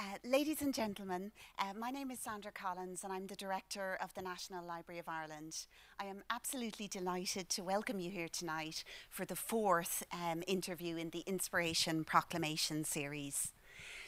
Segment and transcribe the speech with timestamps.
[0.00, 4.14] Uh, ladies and gentlemen, uh, my name is Sandra Collins and I'm the Director of
[4.14, 5.66] the National Library of Ireland.
[5.98, 11.10] I am absolutely delighted to welcome you here tonight for the fourth um, interview in
[11.10, 13.52] the Inspiration Proclamation series.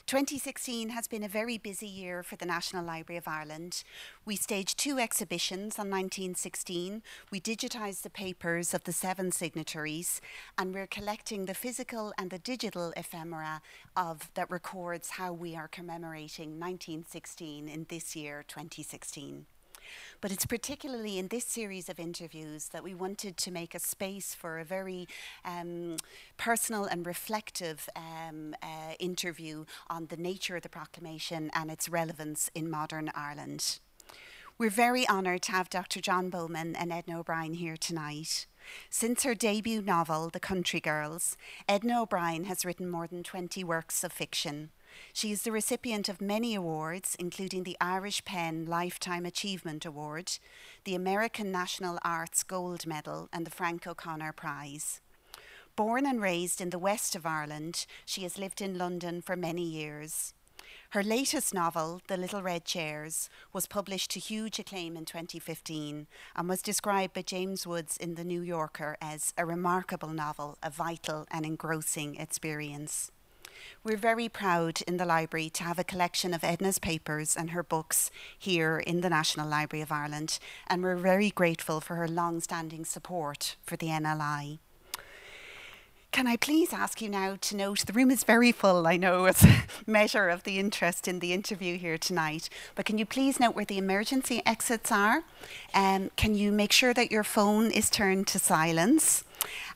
[0.07, 3.85] 2016 has been a very busy year for the National Library of Ireland.
[4.25, 10.21] We staged two exhibitions on 1916, we digitised the papers of the seven signatories,
[10.59, 13.63] and we're collecting the physical and the digital ephemera
[13.97, 19.47] of that records how we are commemorating 1916 in this year, 2016.
[20.21, 24.35] But it's particularly in this series of interviews that we wanted to make a space
[24.35, 25.07] for a very
[25.45, 25.97] um,
[26.37, 32.51] personal and reflective um, uh, interview on the nature of the proclamation and its relevance
[32.55, 33.81] in modern Ireland.
[34.61, 36.01] We're very honoured to have Dr.
[36.01, 38.47] John Bowman and Edna O'Brien here tonight.
[38.91, 44.05] Since her debut novel, The Country Girls, Edna O'Brien has written more than 20 works
[44.05, 44.69] of fiction.
[45.13, 50.39] She is the recipient of many awards, including the Irish Pen Lifetime Achievement Award,
[50.85, 55.01] the American National Arts Gold Medal, and the Frank O'Connor Prize.
[55.77, 59.63] Born and raised in the west of Ireland, she has lived in London for many
[59.63, 60.35] years.
[60.91, 66.49] Her latest novel, The Little Red Chairs, was published to huge acclaim in 2015 and
[66.49, 71.27] was described by James Woods in The New Yorker as a remarkable novel, a vital
[71.31, 73.13] and engrossing experience.
[73.83, 77.63] We're very proud in the library to have a collection of Edna's papers and her
[77.63, 82.41] books here in the National Library of Ireland, and we're very grateful for her long
[82.41, 84.59] standing support for the NLI.
[86.13, 89.27] Can I please ask you now to note the room is very full, I know,
[89.27, 92.49] as a measure of the interest in the interview here tonight.
[92.75, 95.23] But can you please note where the emergency exits are?
[95.73, 99.23] Um, can you make sure that your phone is turned to silence?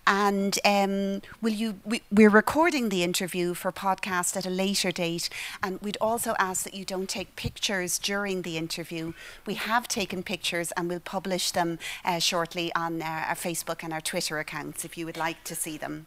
[0.06, 1.80] And um, will you?
[1.84, 5.30] We, we're recording the interview for podcast at a later date,
[5.62, 9.12] and we'd also ask that you don't take pictures during the interview.
[9.46, 13.92] We have taken pictures, and we'll publish them uh, shortly on uh, our Facebook and
[13.92, 16.06] our Twitter accounts if you would like to see them.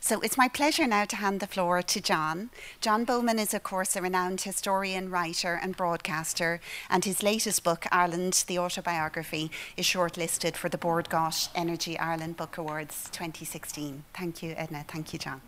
[0.00, 2.50] So it's my pleasure now to hand the floor to John.
[2.80, 7.86] John Bowman is, of course, a renowned historian, writer, and broadcaster, and his latest book,
[7.90, 14.04] Ireland, the Autobiography, is shortlisted for the Bord Gáis Energy Ireland Book Awards 2016.
[14.14, 14.84] Thank you, Edna.
[14.86, 15.40] Thank you, John.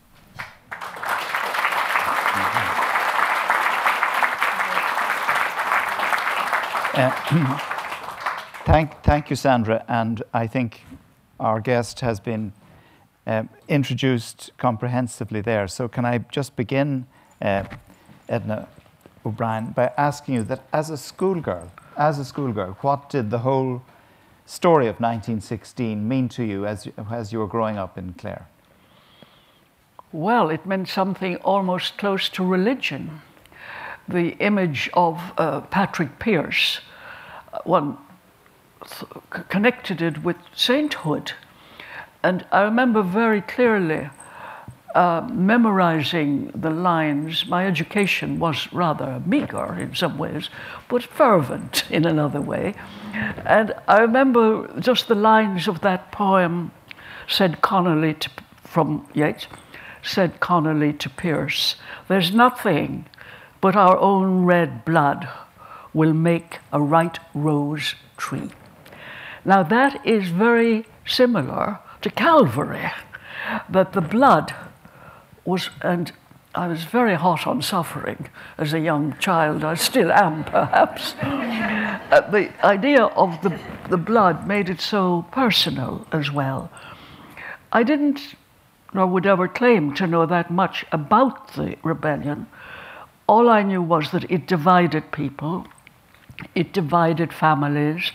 [6.92, 7.58] Uh,
[8.64, 9.84] thank, thank you, Sandra.
[9.88, 10.82] And I think
[11.38, 12.52] our guest has been
[13.30, 15.68] um, introduced comprehensively there.
[15.68, 17.06] So, can I just begin,
[17.40, 17.62] uh,
[18.28, 18.66] Edna
[19.24, 23.82] O'Brien, by asking you that as a schoolgirl, as a schoolgirl, what did the whole
[24.46, 28.48] story of 1916 mean to you as, as you were growing up in Clare?
[30.10, 33.22] Well, it meant something almost close to religion.
[34.08, 36.80] The image of uh, Patrick Pearse,
[37.52, 37.96] uh, one
[39.48, 41.34] connected it with sainthood
[42.22, 44.10] and I remember very clearly
[44.94, 47.46] uh, memorizing the lines.
[47.46, 50.50] My education was rather meager in some ways,
[50.88, 52.74] but fervent in another way.
[53.46, 56.72] And I remember just the lines of that poem,
[57.28, 58.30] said Connolly to,
[58.64, 59.46] from Yeats,
[60.02, 61.76] said Connolly to Pearse,
[62.08, 63.06] There's nothing
[63.60, 65.28] but our own red blood
[65.92, 68.50] will make a right rose tree.
[69.44, 72.90] Now that is very similar to Calvary,
[73.68, 74.54] that the blood
[75.44, 76.12] was, and
[76.54, 78.28] I was very hot on suffering
[78.58, 79.64] as a young child.
[79.64, 81.14] I still am, perhaps.
[81.14, 86.70] uh, the idea of the, the blood made it so personal as well.
[87.72, 88.34] I didn't,
[88.92, 92.48] nor would ever claim to know that much about the rebellion.
[93.28, 95.66] All I knew was that it divided people,
[96.54, 98.12] it divided families,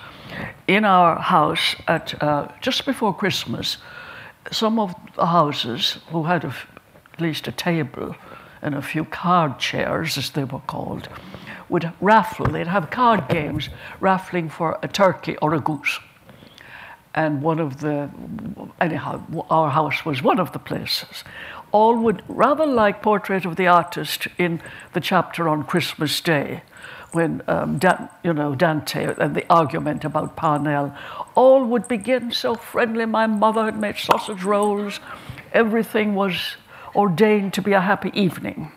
[0.68, 3.78] in our house at uh, just before Christmas,
[4.52, 6.54] some of the houses who had at
[7.20, 8.16] least a table
[8.62, 11.08] and a few card chairs, as they were called,
[11.70, 12.46] would raffle.
[12.46, 13.70] They'd have card games,
[14.00, 16.00] raffling for a turkey or a goose.
[17.14, 18.10] And one of the,
[18.82, 21.24] anyhow, our house was one of the places.
[21.72, 24.62] All would, rather like Portrait of the Artist in
[24.94, 26.62] the chapter on Christmas Day,
[27.16, 30.94] when um, Dan, you know Dante and the argument about Parnell,
[31.34, 33.06] all would begin so friendly.
[33.06, 35.00] My mother had made sausage rolls.
[35.54, 36.58] Everything was
[36.94, 38.72] ordained to be a happy evening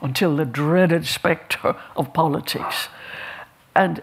[0.00, 2.88] until the dreaded spectre of politics.
[3.76, 4.02] And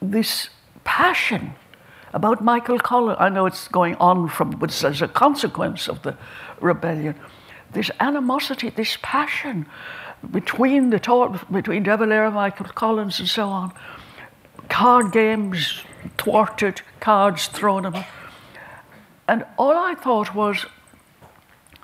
[0.00, 0.50] this
[0.84, 1.54] passion
[2.12, 6.16] about Michael Collins, I know it's going on from, as a consequence of the
[6.60, 7.14] rebellion,
[7.72, 9.66] this animosity, this passion
[10.30, 13.72] between the talk, between De Valera, Michael Collins, and so on.
[14.68, 15.82] Card games
[16.18, 18.06] thwarted, cards thrown at
[19.28, 20.66] And all I thought was,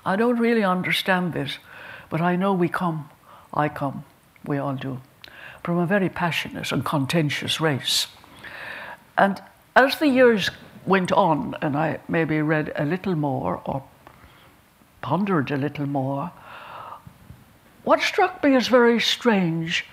[0.05, 1.57] I don't really understand this,
[2.09, 3.09] but I know we come,
[3.53, 4.03] I come,
[4.45, 5.01] we all do,
[5.63, 8.07] from a very passionate and contentious race.
[9.17, 9.41] And
[9.75, 10.49] as the years
[10.85, 13.83] went on, and I maybe read a little more or
[15.01, 16.31] pondered a little more,
[17.83, 19.85] what struck me as very strange,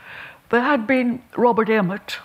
[0.50, 2.18] there had been Robert Emmet,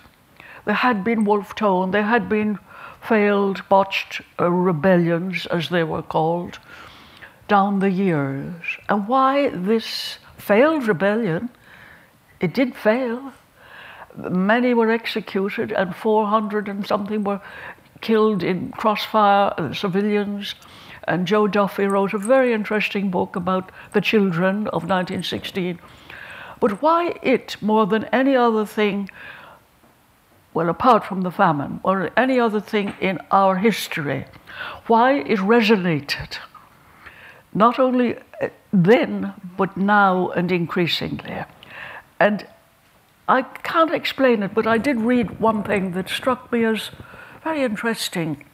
[0.64, 2.58] there had been Wolfe Tone, there had been
[3.00, 6.58] failed, botched uh, rebellions, as they were called,
[7.48, 8.62] down the years.
[8.88, 11.48] And why this failed rebellion?
[12.40, 13.32] It did fail.
[14.16, 17.40] Many were executed, and 400 and something were
[18.00, 20.54] killed in crossfire, uh, civilians.
[21.06, 25.78] And Joe Duffy wrote a very interesting book about the children of 1916.
[26.60, 29.10] But why it, more than any other thing,
[30.54, 34.24] well, apart from the famine, or any other thing in our history,
[34.86, 36.38] why it resonated,
[37.52, 41.44] not only uh, then, but now and increasingly.
[42.18, 42.46] And
[43.28, 46.90] I can't explain it, but I did read one thing that struck me as
[47.44, 48.44] very interesting.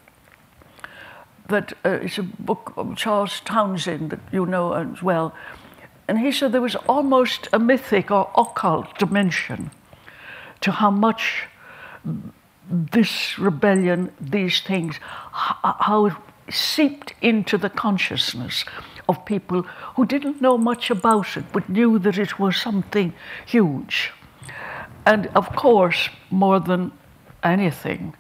[1.52, 5.34] That uh, it's a book of Charles Townshend that you know as well.
[6.08, 9.70] And he said there was almost a mythic or occult dimension
[10.62, 11.46] to how much
[12.66, 16.14] this rebellion, these things, how it
[16.50, 18.64] seeped into the consciousness
[19.08, 19.62] of people
[19.96, 23.12] who didn't know much about it but knew that it was something
[23.44, 24.10] huge.
[25.04, 26.93] And of course, more than
[27.43, 28.14] anything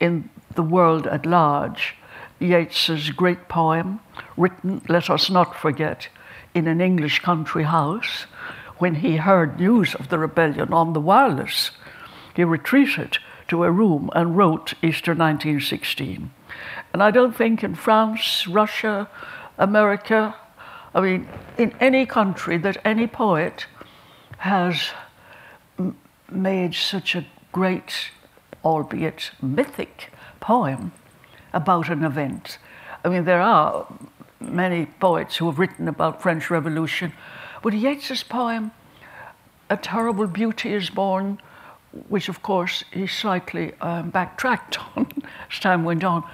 [0.00, 1.94] in the world at large,
[2.40, 4.00] Yeats's great poem,
[4.36, 6.08] written, let us not forget,
[6.54, 8.26] in an English country house,
[8.78, 11.70] when he heard news of the rebellion on the wireless
[12.34, 16.30] he retreated to a room and wrote Easter 1916.
[16.92, 19.08] And I don't think in France, Russia,
[19.58, 20.34] America,
[20.94, 21.28] I mean,
[21.58, 23.66] in any country that any poet
[24.38, 24.90] has
[26.30, 28.10] made such a great,
[28.64, 30.92] albeit mythic, poem
[31.52, 32.58] about an event.
[33.04, 33.86] I mean, there are
[34.40, 37.12] many poets who have written about French Revolution,
[37.62, 38.70] but Yeats's poem,
[39.68, 41.40] A Terrible Beauty is Born,
[42.08, 45.06] which of course he slightly um, backtracked on
[45.50, 46.24] as time went on,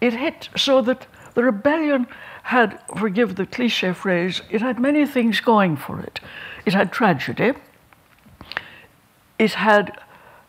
[0.00, 2.06] it hit so that the rebellion
[2.44, 6.20] had, forgive the cliche phrase, it had many things going for it.
[6.66, 7.52] It had tragedy,
[9.38, 9.98] it had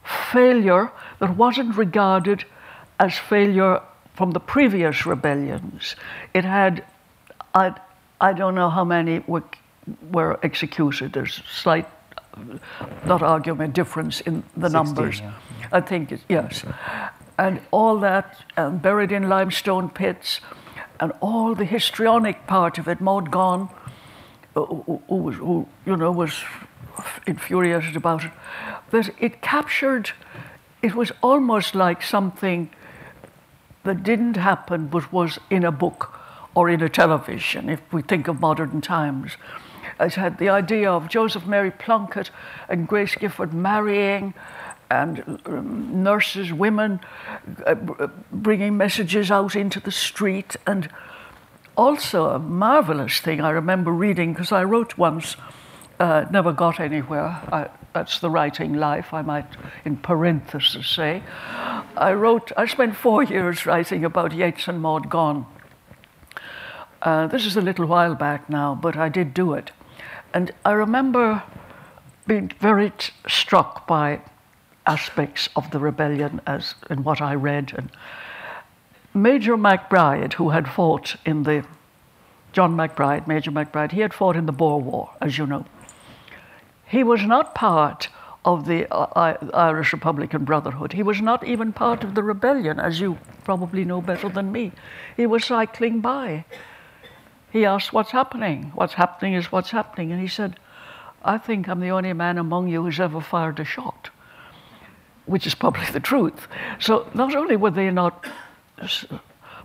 [0.04, 2.46] failure that wasn't regarded
[3.00, 3.82] as failure
[4.14, 5.96] from the previous rebellions.
[6.34, 6.84] It had,
[7.54, 7.74] I,
[8.22, 9.44] I don't know how many were,
[10.12, 11.88] were executed, there's slight
[13.06, 15.20] not argument difference in the 16, numbers.
[15.20, 15.34] Yeah.
[15.72, 16.64] I think, it, yes.
[17.38, 18.38] And all that
[18.82, 20.42] buried in limestone pits,
[21.00, 23.70] and all the histrionic part of it, Maud Gonne,
[24.56, 26.44] uh, who, who, who, you know, was
[27.26, 28.32] infuriated about it,
[28.92, 30.12] that it captured,
[30.82, 32.70] it was almost like something
[33.84, 36.20] that didn't happen but was in a book
[36.56, 39.38] or in a television, if we think of modern times.
[40.00, 42.32] It had the idea of Joseph Mary Plunkett
[42.70, 44.34] and Grace Gifford marrying,
[44.90, 47.00] and um, nurses, women
[47.66, 47.76] uh,
[48.32, 50.56] bringing messages out into the street.
[50.68, 50.90] And
[51.76, 55.36] also a marvelous thing I remember reading, because I wrote once,
[56.00, 57.42] uh, never got anywhere.
[57.52, 59.46] I, that's the writing life, I might,
[59.86, 61.24] in parenthesis say.
[61.96, 65.46] I wrote, I spent four years writing about Yeats and Maud Gonne.
[67.02, 69.72] Uh, this is a little while back now, but I did do it.
[70.34, 71.44] And I remember
[72.26, 74.22] being very t- struck by
[74.86, 77.74] aspects of the rebellion as in what I read.
[77.78, 77.92] And
[79.14, 81.66] Major MacBride, who had fought in the
[82.54, 85.66] John MacBride, Major MacBride, he had fought in the Boer War, as you know.
[86.94, 88.08] He was not part
[88.46, 90.94] of the uh, Irish Republican Brotherhood.
[90.94, 94.72] He was not even part of the rebellion, as you probably know better than me.
[95.18, 96.46] He was cycling by
[97.54, 98.72] he asked, What's happening?
[98.74, 100.12] What's happening is what's happening.
[100.12, 100.60] And he said,
[101.24, 104.10] I think I'm the only man among you who's ever fired a shot,
[105.28, 106.48] which is probably the truth.
[106.80, 108.26] So not only were they not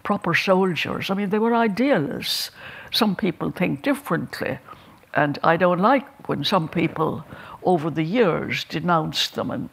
[0.04, 2.50] proper soldiers, I mean, they were idealists.
[2.92, 4.58] Some people think differently.
[5.18, 7.24] And I don't like when some people
[7.64, 9.50] over the years denounce them.
[9.50, 9.68] And,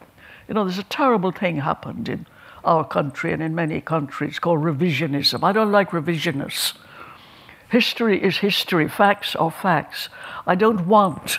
[0.48, 2.26] you know, there's a terrible thing happened in
[2.64, 5.44] our country and in many countries called revisionism.
[5.44, 6.76] I don't like revisionists.
[7.68, 10.08] History is history, facts are facts.
[10.48, 11.38] I don't want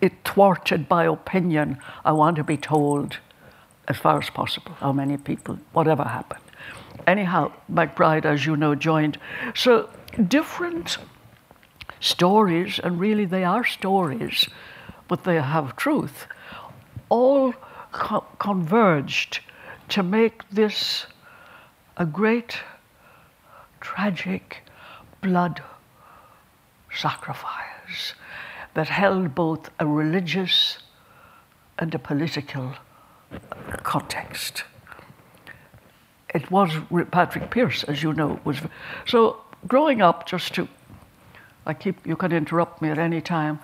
[0.00, 1.78] it thwarted by opinion.
[2.04, 3.18] I want to be told
[3.86, 6.42] as far as possible how many people, whatever happened.
[7.06, 9.18] Anyhow, MacBride, as you know, joined.
[9.54, 9.88] So
[10.26, 10.98] different
[12.00, 14.48] stories, and really they are stories,
[15.08, 16.26] but they have truth,
[17.08, 17.52] all
[17.92, 19.40] co- converged
[19.90, 21.06] to make this
[21.96, 22.58] a great
[23.80, 24.58] tragic
[25.20, 25.62] blood
[26.94, 28.14] sacrifice
[28.74, 30.78] that held both a religious
[31.78, 32.74] and a political
[33.82, 34.64] context.
[36.32, 36.70] It was
[37.10, 38.58] Patrick Pearse, as you know, was
[39.06, 40.26] so growing up.
[40.26, 40.68] Just to,
[41.70, 43.60] I keep you can interrupt me at any time.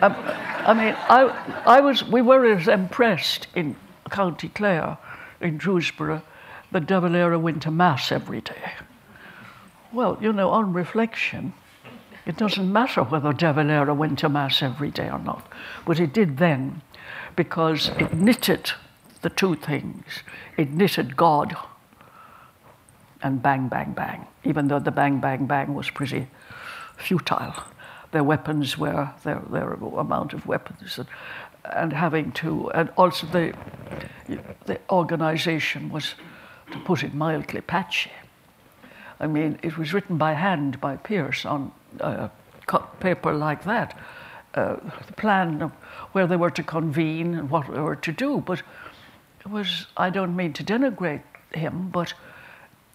[0.00, 2.02] Um, I mean, I, I was.
[2.02, 3.76] We were as impressed in
[4.10, 4.96] County Clare,
[5.42, 6.22] in Drewsborough,
[6.72, 8.72] that De Valera went to mass every day.
[9.92, 11.52] Well, you know, on reflection,
[12.26, 15.46] it doesn't matter whether De Valera went to Mass every day or not,
[15.84, 16.80] but it did then
[17.36, 18.72] because it knitted
[19.20, 20.04] the two things.
[20.56, 21.56] It knitted God
[23.22, 26.26] and bang, bang, bang, even though the bang, bang, bang was pretty
[26.96, 27.54] futile.
[28.12, 31.08] Their weapons were, their, their amount of weapons, and,
[31.64, 33.54] and having to, and also the,
[34.66, 36.14] the organization was,
[36.70, 38.12] to put it mildly, patchy.
[39.20, 42.28] I mean, it was written by hand by Pearse on uh,
[43.00, 43.98] paper like that,
[44.54, 45.72] uh, the plan of
[46.12, 48.42] where they were to convene and what they were to do.
[48.44, 48.62] But
[49.40, 51.22] it was, I don't mean to denigrate
[51.52, 52.14] him, but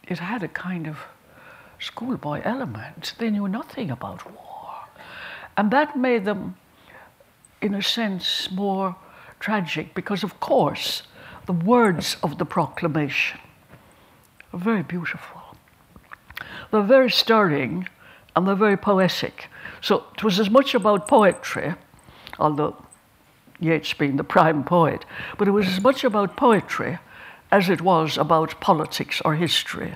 [0.08, 0.98] it had a kind of
[1.80, 3.14] schoolboy element.
[3.18, 4.76] They knew nothing about war.
[5.58, 6.56] And that made them,
[7.62, 8.96] in a sense, more
[9.40, 11.04] tragic because, of course,
[11.46, 13.40] the words of the proclamation
[14.54, 15.42] are very beautiful.
[16.72, 17.88] They're very stirring
[18.36, 19.48] and they're very poetic.
[19.82, 21.74] So it was as much about poetry,
[22.38, 22.76] although
[23.60, 25.06] Yeats being the prime poet,
[25.38, 26.98] but it was as much about poetry
[27.52, 29.96] as it was about politics or history.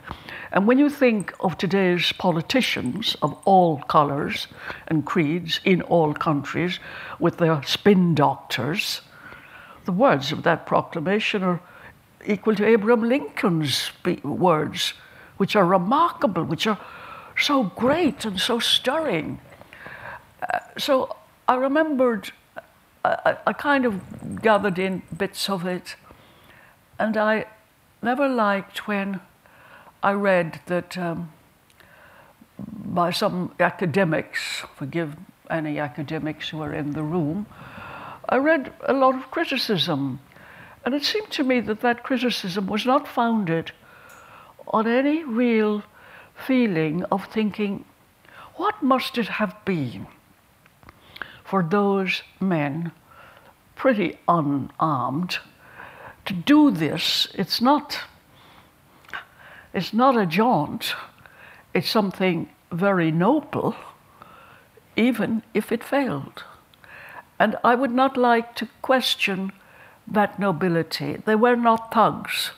[0.52, 4.48] And when you think of today's politicians of all colours
[4.88, 6.80] and creeds in all countries
[7.20, 9.02] with their spin doctors,
[9.86, 11.62] the words of that proclamation are
[12.26, 13.92] equal to Abraham Lincoln's
[14.24, 14.94] words
[15.38, 16.80] which are remarkable, which are
[17.38, 19.40] so great and so stirring.
[20.42, 21.16] Uh, so
[21.48, 22.32] I remembered,
[23.04, 25.96] I, I, kind of gathered in bits of it,
[27.00, 27.46] and I
[28.02, 29.22] never liked when
[30.02, 31.32] I read that um,
[32.58, 35.16] by some academics, forgive
[35.50, 37.46] any academics who are in the room,
[38.30, 40.20] I read a lot of criticism.
[40.86, 43.72] And it seemed to me that that criticism was not founded
[44.68, 45.84] on any real
[46.36, 47.86] feeling of thinking,
[48.56, 50.08] what must it have been
[51.44, 52.92] for those men,
[53.76, 55.38] pretty unarmed,
[56.34, 57.28] do this?
[57.34, 58.00] It's not,
[59.74, 60.96] it's not a jaunt,
[61.74, 63.76] it's something very noble,
[64.96, 66.44] even if it failed.
[67.40, 69.52] And I would not like to question
[70.08, 71.18] that nobility.
[71.18, 72.52] They were not thugs.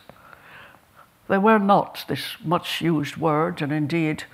[1.28, 4.26] They were not this much used word, and indeed,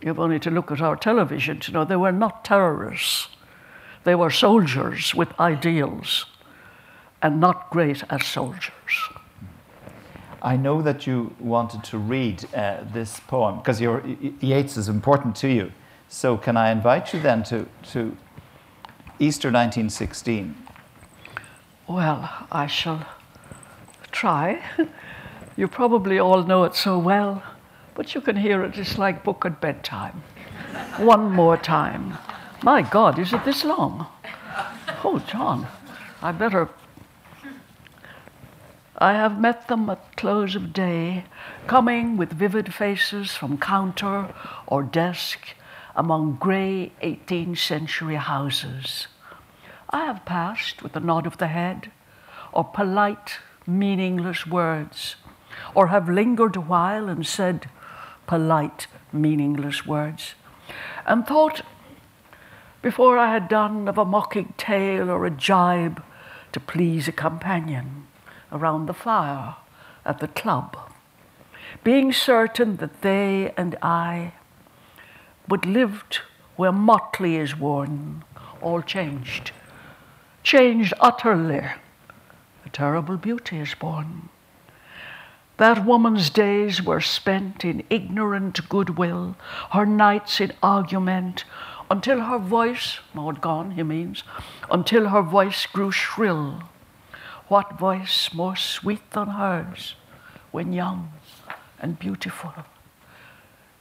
[0.00, 3.28] you've only to look at our television to know they were not terrorists.
[4.04, 6.26] They were soldiers with ideals
[7.22, 8.72] and not great as soldiers.
[10.42, 15.48] I know that you wanted to read uh, this poem because Yeats is important to
[15.48, 15.72] you.
[16.08, 18.16] So, can I invite you then to, to
[19.18, 20.54] Easter 1916?
[21.88, 23.06] Well, I shall
[24.10, 24.62] try.
[25.54, 27.42] You probably all know it so well,
[27.94, 28.78] but you can hear it.
[28.78, 30.22] It's like book at bedtime.
[30.96, 32.16] One more time.
[32.62, 34.06] My God, is it this long?
[35.04, 35.66] Oh, John,
[36.22, 36.70] I better.
[39.02, 41.24] I have met them at close of day,
[41.66, 44.32] coming with vivid faces from counter
[44.64, 45.56] or desk
[45.96, 49.08] among grey 18th century houses.
[49.90, 51.90] I have passed with a nod of the head
[52.52, 55.16] or polite, meaningless words
[55.74, 57.68] or have lingered a while and said
[58.28, 60.36] polite, meaningless words,
[61.06, 61.62] and thought,
[62.82, 66.04] before I had done, of a mocking tale or a jibe
[66.52, 68.06] to please a companion
[68.52, 69.56] around the fire
[70.04, 70.76] at the club,
[71.82, 74.34] being certain that they and I
[75.48, 76.20] would lived
[76.56, 78.24] where motley is worn,
[78.60, 79.52] all changed,
[80.42, 81.64] changed utterly.
[82.64, 84.28] A terrible beauty is born.
[85.56, 89.36] That woman's days were spent in ignorant goodwill,
[89.70, 91.44] her nights in argument,
[91.90, 94.24] until her voice, Maud Gonne, he means,
[94.70, 96.62] until her voice grew shrill.
[97.52, 99.94] What voice more sweet than hers
[100.52, 101.12] when young
[101.78, 102.54] and beautiful?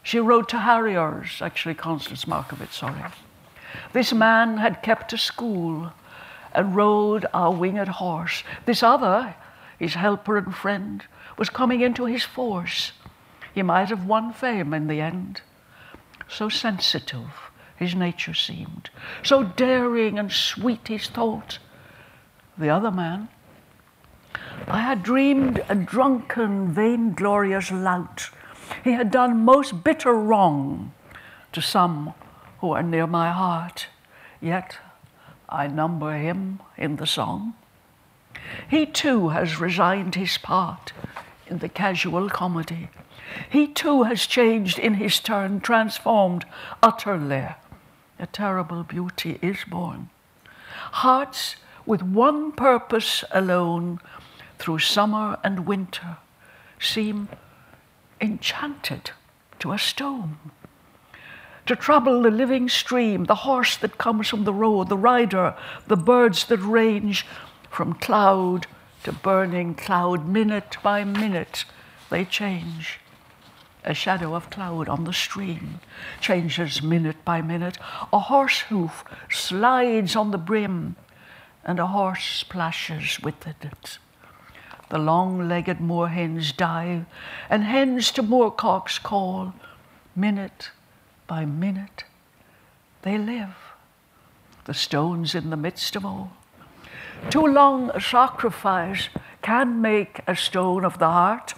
[0.03, 3.01] She rode to Harriers, actually Constance Markievicz, sorry.
[3.93, 5.93] This man had kept a school
[6.51, 8.43] and rode our winged horse.
[8.65, 9.35] This other,
[9.79, 11.05] his helper and friend,
[11.37, 12.91] was coming into his force.
[13.55, 15.39] He might have won fame in the end.
[16.27, 18.89] So sensitive his nature seemed,
[19.23, 21.59] so daring and sweet his thought.
[22.57, 23.29] The other man,
[24.67, 28.29] I had dreamed a drunken, vainglorious lout.
[28.83, 30.93] He had done most bitter wrong
[31.51, 32.13] to some
[32.59, 33.87] who are near my heart,
[34.39, 34.77] yet
[35.49, 37.53] I number him in the song.
[38.69, 40.93] He too has resigned his part
[41.47, 42.89] in the casual comedy.
[43.49, 46.45] He too has changed in his turn, transformed
[46.81, 47.47] utterly.
[48.19, 50.09] A terrible beauty is born.
[50.91, 53.99] Hearts with one purpose alone
[54.61, 56.17] through summer and winter
[56.79, 57.27] seem
[58.21, 59.09] enchanted
[59.57, 60.37] to a stone.
[61.65, 65.55] To trouble the living stream, the horse that comes from the road, the rider,
[65.87, 67.25] the birds that range
[67.71, 68.67] from cloud
[69.03, 71.65] to burning cloud, minute by minute,
[72.11, 72.99] they change.
[73.83, 75.79] A shadow of cloud on the stream
[76.19, 77.79] changes minute by minute.
[78.13, 80.97] A horse hoof slides on the brim,
[81.63, 83.97] and a horse splashes with it.
[84.91, 87.05] The long legged moorhens dive,
[87.49, 89.53] and hens to moorcocks call.
[90.17, 90.71] Minute
[91.27, 92.03] by minute,
[93.03, 93.55] they live.
[94.65, 96.33] The stone's in the midst of all.
[97.29, 99.07] Too long a sacrifice
[99.41, 101.53] can make a stone of the heart.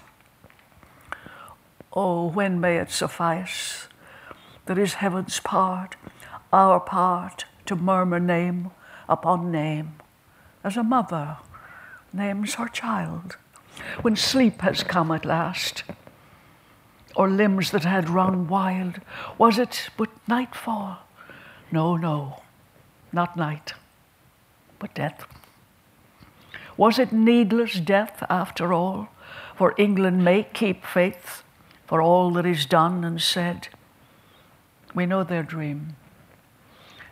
[1.92, 3.88] Oh, when may it suffice?
[4.68, 5.96] That is heaven's part,
[6.54, 8.70] our part, to murmur name
[9.10, 9.96] upon name,
[10.64, 11.40] as a mother
[12.14, 13.38] names her child
[14.02, 15.84] when sleep has come at last,
[17.16, 19.02] or limbs that had run wild.
[19.38, 21.00] Was it but nightfall?
[21.72, 22.44] No, no,
[23.12, 23.74] not night,
[24.80, 25.26] but death.
[26.78, 29.10] Was it needless death after all?
[29.56, 31.44] For England may keep faith
[31.86, 33.68] for all that is done and said.
[34.96, 35.96] We know their dream,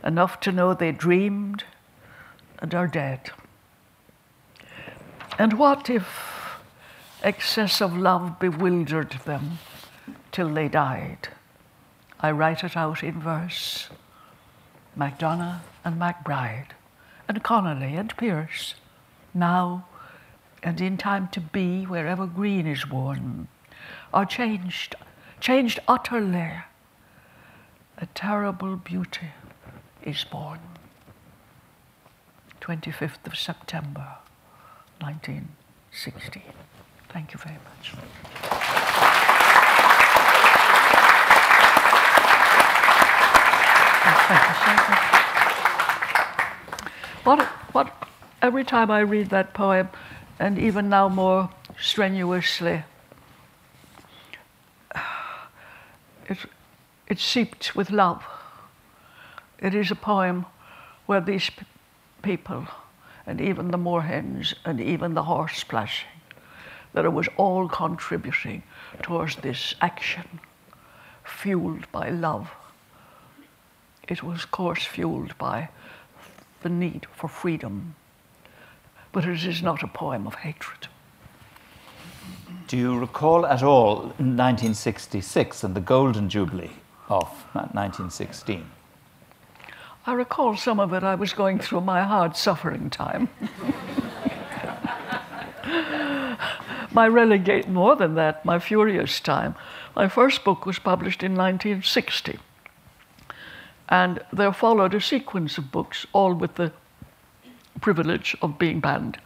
[0.03, 1.63] enough to know they dreamed
[2.59, 3.31] and are dead.
[5.37, 6.59] And what if
[7.23, 9.59] excess of love bewildered them
[10.31, 11.29] till they died?
[12.19, 13.89] I write it out in verse.
[14.95, 16.73] MacDonagh and MacBride,
[17.27, 18.75] and Connolly and Pearse,
[19.33, 19.85] now
[20.61, 23.47] and in time to be, wherever green is worn,
[24.13, 24.95] are changed,
[25.39, 26.51] changed utterly.
[27.97, 29.29] A terrible beauty
[30.03, 30.59] is born.
[32.61, 34.17] 25th of September,
[35.01, 36.43] 1916.
[37.09, 37.93] Thank you very much.
[47.23, 47.93] What, what,
[48.41, 49.89] every time I read that poem,
[50.39, 52.83] and even now more strenuously,
[56.27, 56.37] it,
[57.07, 58.23] it's seeped with love.
[59.59, 60.45] It is a poem
[61.05, 61.51] where these
[62.23, 62.67] people,
[63.31, 66.09] and even the moorhens, and even the horse splashing,
[66.91, 68.61] that it was all contributing
[69.01, 70.41] towards this action,
[71.23, 72.51] fueled by love.
[74.05, 75.69] It was, of course, fueled by
[76.61, 77.95] the need for freedom,
[79.13, 80.89] but it is not a poem of hatred.
[82.67, 86.75] Do you recall at all 1966 and the Golden Jubilee
[87.07, 88.65] of 1916?
[90.05, 91.03] I recall some of it.
[91.03, 93.29] I was going through my hard suffering time.
[96.91, 99.53] my relegate, more than that, my furious time.
[99.95, 102.39] My first book was published in 1960.
[103.89, 106.71] And there followed a sequence of books, all with the
[107.79, 109.19] privilege of being banned.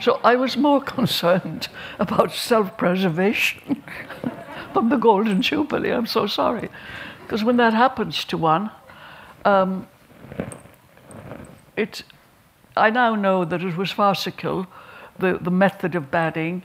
[0.00, 3.82] So I was more concerned about self preservation
[4.74, 5.90] than the Golden Jubilee.
[5.90, 6.70] I'm so sorry.
[7.22, 8.70] Because when that happens to one,
[9.44, 9.86] um,
[11.76, 12.02] it,
[12.76, 14.66] I now know that it was farcical,
[15.18, 16.62] the, the method of banning.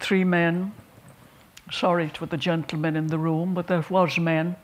[0.00, 0.72] Three men,
[1.70, 4.56] sorry to the gentlemen in the room, but there was men.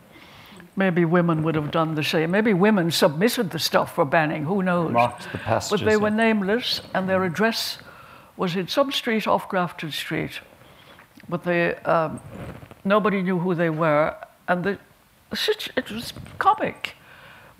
[0.75, 2.31] Maybe women would have done the same.
[2.31, 4.91] Maybe women submitted the stuff for banning, who knows?
[4.91, 5.81] Marked the passages.
[5.81, 7.79] But they were nameless, and their address
[8.37, 10.41] was in some street off Grafton Street.
[11.29, 12.21] But they, um,
[12.85, 14.17] nobody knew who they were,
[14.49, 14.79] and the
[15.77, 16.95] it was comic.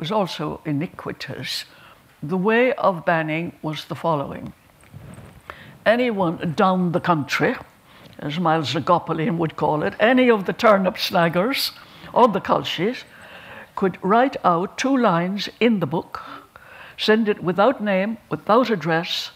[0.03, 1.65] Was also iniquitous.
[2.21, 4.53] The way of banning was the following
[5.87, 7.55] anyone down the country,
[8.19, 11.71] as Myles na gCopaleen would call it, any of the turnip snaggers
[12.13, 13.05] or the culchies
[13.77, 16.21] could write out two lines in the book,
[16.97, 19.31] send it without name, without address,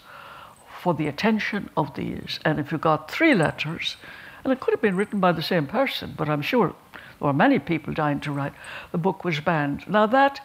[0.82, 2.40] for the attention of these.
[2.44, 3.96] And if you got three letters,
[4.42, 6.74] and it could have been written by the same person, but I'm sure
[7.18, 8.52] there were many people dying to write,
[8.92, 9.88] the book was banned.
[9.88, 10.40] Now, that,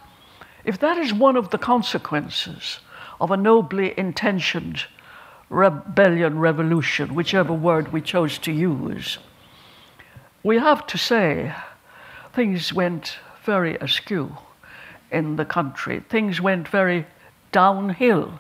[0.63, 2.80] if that is one of the consequences
[3.19, 4.86] of a nobly intentioned
[5.50, 9.17] rebellion, revolution, whichever word we chose to use,
[10.43, 11.54] we have to say
[12.34, 14.38] things went very askew
[15.12, 16.00] in the country.
[16.10, 17.06] Things went very
[17.52, 18.39] downhill.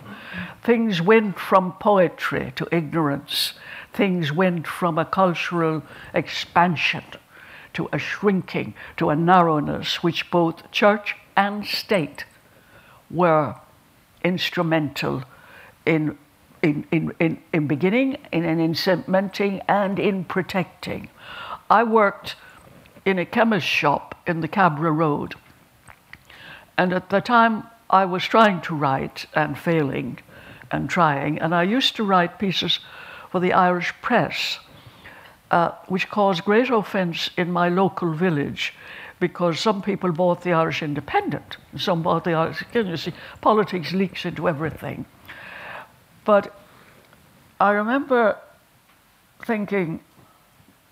[0.63, 3.53] Things went from poetry to ignorance.
[3.93, 7.03] Things went from a cultural expansion
[7.73, 12.25] to a shrinking, to a narrowness, which both church and state
[13.09, 13.55] were
[14.23, 15.23] instrumental
[15.85, 16.17] in,
[16.61, 21.09] in, in, in, in beginning, in, in cementing, and in protecting.
[21.69, 22.35] I worked
[23.05, 25.35] in a chemist shop in the Cabra Road.
[26.77, 30.19] And at the time, I was trying to write and failing
[30.71, 32.79] and trying, and I used to write pieces
[33.29, 34.59] for the Irish press,
[35.49, 38.73] uh, which caused great offense in my local village
[39.21, 42.65] because some people bought the Irish Independent, some bought the Irish.
[42.73, 45.05] You see, politics leaks into everything.
[46.25, 46.53] But
[47.59, 48.37] I remember
[49.45, 49.99] thinking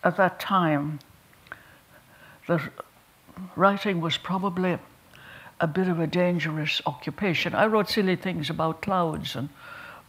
[0.03, 0.99] at that time
[2.47, 2.61] that
[3.55, 4.77] writing was probably
[5.59, 7.55] a bit of a dangerous occupation.
[7.55, 9.49] I wrote silly things about clouds and,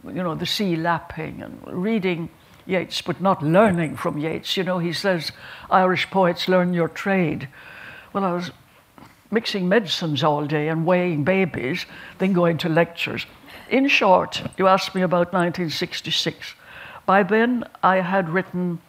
[0.05, 2.29] you know, the sea lapping and reading
[2.67, 4.55] Yeats, but not learning from Yeats.
[4.55, 5.31] You know, he says,
[5.71, 7.47] Irish poets learn your trade.
[8.13, 8.51] Well, I was
[9.31, 11.85] mixing medicines all day and weighing babies,
[12.17, 13.25] then going to lectures.
[13.69, 16.55] In short, you asked me about 1966.
[17.05, 18.79] By then, I had written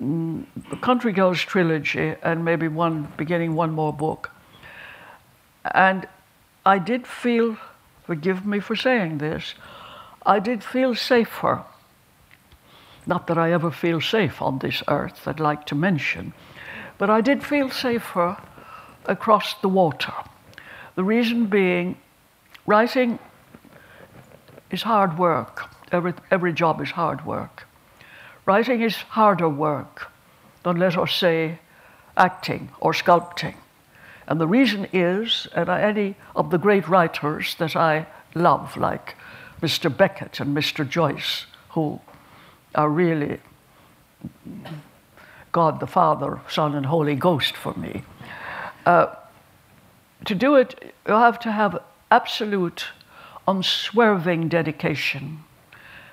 [0.00, 4.30] mm, the Country Girls trilogy and maybe one, beginning one more book.
[5.74, 6.08] And
[6.64, 7.58] I did feel,
[8.04, 9.54] forgive me for saying this,
[10.24, 11.62] I did feel safer.
[13.06, 16.32] Not that I ever feel safe on this earth, I'd like to mention,
[16.98, 18.36] but I did feel safer
[19.06, 20.12] across the water.
[20.96, 21.96] The reason being,
[22.66, 23.18] writing
[24.70, 25.70] is hard work.
[25.92, 27.66] Every, every job is hard work.
[28.44, 30.10] Writing is harder work
[30.62, 31.58] than, let us say,
[32.16, 33.54] acting or sculpting.
[34.26, 39.14] And the reason is, and any of the great writers that I love, like
[39.62, 39.94] Mr.
[39.94, 40.88] Beckett and Mr.
[40.88, 42.00] Joyce, who
[42.74, 43.40] are really
[45.58, 48.04] God the Father, Son, and Holy Ghost for me.
[48.86, 49.06] Uh,
[50.24, 52.84] to do it, you have to have absolute,
[53.48, 55.42] unswerving dedication,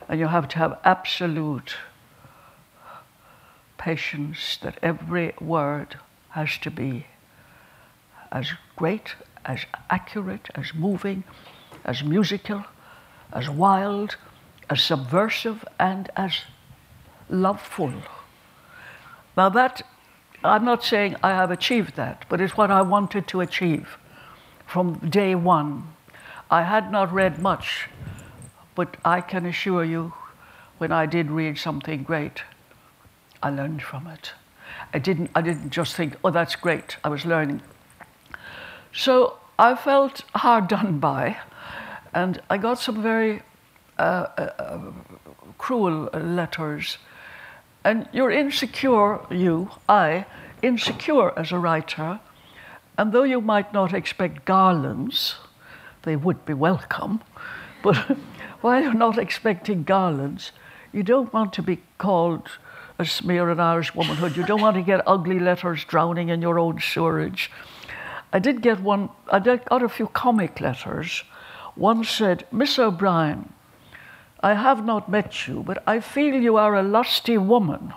[0.10, 1.76] and you have to have absolute
[3.78, 7.06] patience that every word has to be
[8.32, 9.14] as great,
[9.46, 9.60] as
[9.92, 11.24] accurate, as moving,
[11.84, 12.66] as musical,
[13.32, 14.16] as wild,
[14.72, 16.34] as subversive, and as
[17.30, 17.94] loveful.
[19.38, 19.82] Now, that,
[20.44, 23.98] I'm not saying I have achieved that, but it's what I wanted to achieve
[24.66, 25.94] from day one.
[26.50, 27.90] I had not read much,
[28.76, 30.14] but I can assure you,
[30.78, 32.44] when I did read something great,
[33.42, 34.34] I learned from it.
[34.94, 36.98] I didn't, I didn't just think, oh, that's great.
[37.04, 37.62] I was learning.
[38.94, 41.38] So I felt hard done by,
[42.14, 43.42] and I got some very
[43.98, 44.80] uh, uh, uh,
[45.58, 46.98] cruel letters.
[47.86, 50.26] And you're insecure, you, I,
[50.64, 52.20] insecure as a writer,
[52.98, 55.36] and though you might not expect garlands,
[56.02, 57.22] they would be welcome,
[57.84, 57.96] but
[58.62, 60.52] while you're not expecting garlands,
[60.92, 62.50] you don't want to be called
[62.98, 64.36] a smear of Irish womanhood.
[64.36, 67.52] You don't want to get ugly letters drowning in your own sewerage.
[68.34, 71.24] I did get one, I got a few comic letters.
[71.76, 73.54] One said, Miss O'Brien,
[74.46, 77.96] I have not met you, but I feel you are a lusty woman.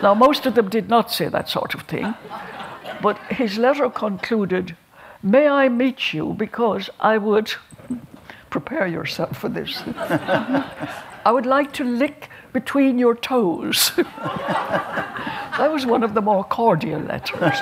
[0.00, 2.14] now, most of them did not say that sort of thing,
[3.02, 4.76] but his letter concluded,
[5.24, 7.52] May I meet you because I would
[8.50, 9.82] prepare yourself for this.
[11.26, 13.90] I would like to lick between your toes.
[13.96, 17.58] that was one of the more cordial letters.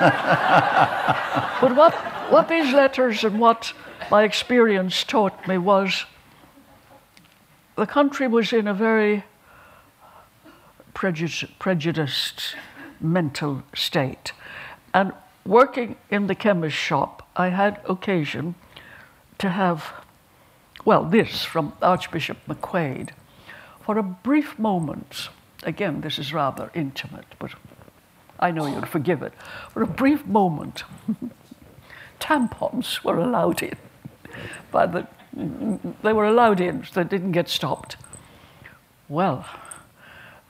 [1.59, 1.95] but what,
[2.29, 3.73] what these letters and what
[4.11, 6.05] my experience taught me was
[7.75, 9.23] the country was in a very
[10.93, 12.55] prejudiced, prejudiced
[12.99, 14.31] mental state.
[14.93, 15.13] And
[15.45, 18.55] working in the chemist shop, I had occasion
[19.39, 19.91] to have,
[20.85, 23.09] well, this from Archbishop McQuaid.
[23.85, 25.29] For a brief moment,
[25.63, 27.51] again, this is rather intimate, but
[28.39, 29.33] I know you'll forgive it.
[29.71, 30.83] For a brief moment,
[32.19, 33.77] tampons were allowed in.
[34.71, 37.97] By the, they were allowed in, so they didn't get stopped.
[39.09, 39.45] Well,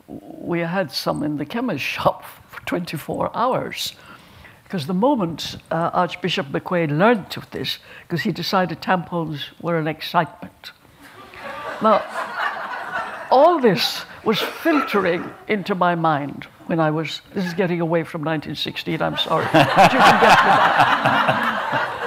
[0.07, 3.93] we had some in the chemist shop for 24 hours.
[4.63, 9.87] Because the moment uh, Archbishop McQuaid learned of this, because he decided tampons were an
[9.87, 10.71] excitement.
[11.81, 12.03] Now,
[13.29, 18.21] all this was filtering into my mind when I was, this is getting away from
[18.21, 19.45] 1916, I'm sorry.
[19.51, 21.62] but you can get.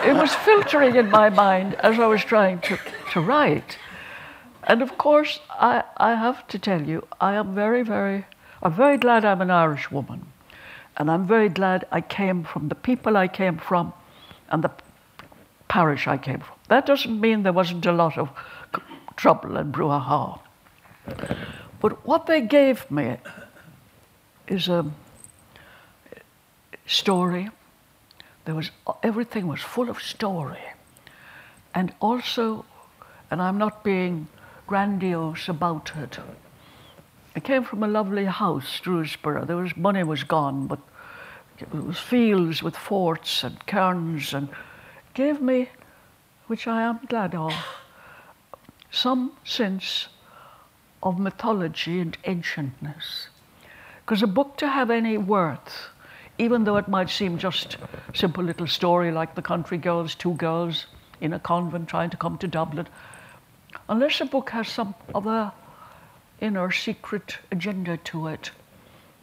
[0.07, 2.79] It was filtering in my mind as I was trying to,
[3.13, 3.77] to write.
[4.63, 8.25] And of course, I, I have to tell you, I am very, very,
[8.63, 10.27] I'm very glad I'm an Irish woman.
[10.97, 13.93] And I'm very glad I came from the people I came from
[14.49, 14.71] and the
[15.67, 16.57] parish I came from.
[16.69, 18.31] That doesn't mean there wasn't a lot of
[19.17, 20.39] trouble and brouhaha.
[21.81, 23.17] But what they gave me
[24.47, 24.87] is a
[26.87, 27.51] story.
[28.47, 28.71] There was
[29.03, 30.63] everything was full of story,
[31.75, 32.65] and also,
[33.29, 34.29] and I'm not being
[34.69, 36.19] grandiose about it.
[37.35, 39.47] I came from a lovely house, Drewsborough.
[39.47, 40.79] There was money was gone, but
[41.59, 44.49] it was fields with forts and cairns, and
[45.13, 45.71] gave me,
[46.47, 47.53] which I am glad of,
[48.93, 50.07] some sense
[51.03, 53.29] of mythology and ancientness.
[54.05, 55.89] Because a book to have any worth,
[56.39, 57.77] even though it might seem just
[58.13, 60.87] a simple little story like The Country Girls, two girls
[61.21, 62.87] in a convent trying to come to Dublin,
[63.89, 65.53] unless a book has some other
[66.41, 68.51] inner secret agenda to it,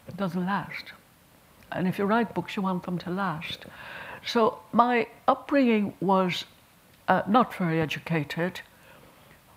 [0.08, 0.94] it doesn't last.
[1.72, 3.66] And if you write books, you want them to last.
[4.26, 6.46] So my upbringing was
[7.08, 8.62] uh, not very educated,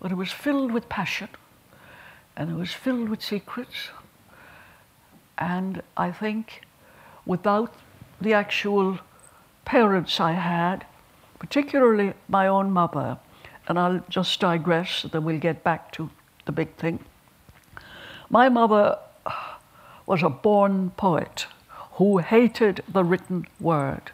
[0.00, 1.28] but it was filled with passion
[2.36, 3.90] and it was filled with secrets.
[5.38, 6.62] And I think
[7.26, 7.74] without
[8.20, 8.98] the actual
[9.64, 10.86] parents I had,
[11.38, 13.18] particularly my own mother,
[13.68, 16.08] and I'll just digress, then we'll get back to
[16.44, 17.00] the big thing.
[18.30, 18.98] My mother
[20.06, 21.46] was a born poet
[21.92, 24.12] who hated the written word.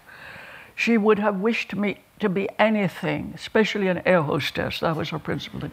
[0.74, 4.80] She would have wished me to be anything, especially an air hostess.
[4.80, 5.72] That was her principal thing.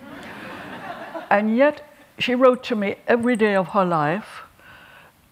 [1.29, 4.41] and yet, she wrote to me every day of her life,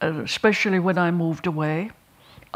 [0.02, 1.92] uh, especially when I moved away.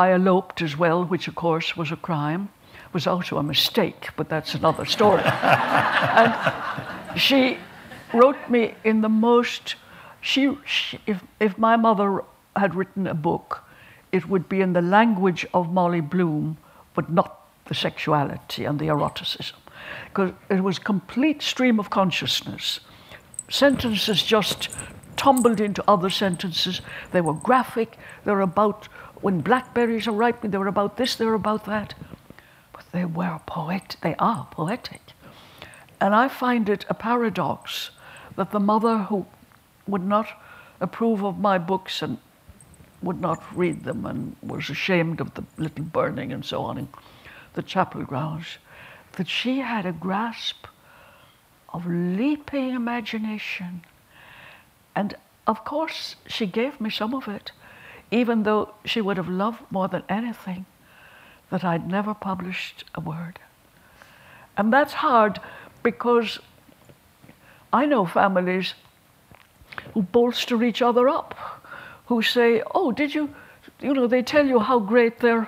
[0.01, 2.49] I eloped as well, which of course was a crime,
[2.91, 5.21] was also a mistake, but that's another story.
[5.25, 6.31] and
[7.15, 7.57] she
[8.13, 9.75] wrote me in the most,
[10.19, 12.23] she, she, if, if my mother
[12.55, 13.63] had written a book,
[14.11, 16.57] it would be in the language of Molly Bloom,
[16.95, 19.57] but not the sexuality and the eroticism.
[20.05, 22.79] Because it was complete stream of consciousness
[23.51, 24.69] sentences just
[25.17, 26.81] tumbled into other sentences.
[27.11, 27.97] They were graphic.
[28.25, 28.87] They were about
[29.21, 30.51] when blackberries are ripening.
[30.51, 31.15] They were about this.
[31.15, 31.93] They were about that.
[32.73, 33.95] But they were poet.
[34.01, 35.01] They are poetic.
[35.99, 37.91] And I find it a paradox
[38.35, 39.25] that the mother who
[39.87, 40.27] would not
[40.79, 42.17] approve of my books and
[43.01, 46.87] would not read them and was ashamed of the little burning and so on in
[47.53, 48.57] the chapel grounds,
[49.13, 50.67] that she had a grasp
[51.73, 53.83] of leaping imagination.
[54.95, 55.15] And
[55.47, 57.51] of course, she gave me some of it,
[58.11, 60.65] even though she would have loved more than anything
[61.49, 63.39] that I'd never published a word.
[64.57, 65.39] And that's hard
[65.81, 66.39] because
[67.73, 68.73] I know families
[69.93, 71.35] who bolster each other up,
[72.07, 73.33] who say, Oh, did you,
[73.79, 75.47] you know, they tell you how great they're.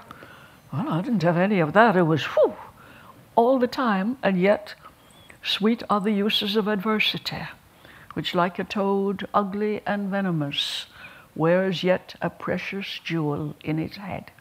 [0.71, 1.95] Well, I didn't have any of that.
[1.95, 2.56] It was whew,
[3.36, 4.73] all the time, and yet
[5.43, 7.43] Sweet are the uses of adversity,
[8.13, 10.86] which, like a toad, ugly and venomous,
[11.36, 14.32] wears yet a precious jewel in its head.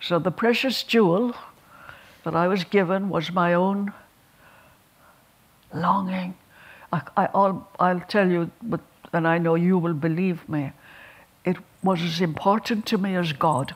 [0.00, 1.34] So the precious jewel
[2.24, 3.92] that I was given was my own
[5.72, 6.34] longing.
[6.92, 8.80] I, will I'll tell you, but,
[9.12, 10.72] and I know you will believe me,
[11.44, 13.74] it was as important to me as God.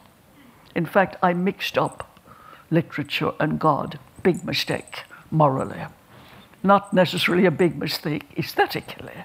[0.75, 2.21] In fact, I mixed up
[2.71, 3.99] literature and God.
[4.23, 5.85] Big mistake, morally
[6.63, 9.25] not necessarily a big mistake aesthetically.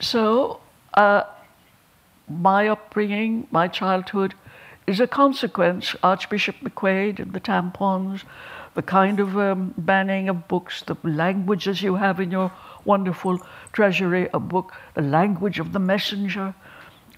[0.00, 0.60] So,
[0.94, 1.22] uh,
[2.28, 4.34] my upbringing, my childhood,
[4.86, 5.96] is a consequence.
[6.02, 8.22] Archbishop McQuaid and the tampons,
[8.74, 12.52] the kind of um, banning of books, the languages you have in your
[12.84, 13.40] wonderful
[13.72, 16.54] treasury, a book, the language of the messenger.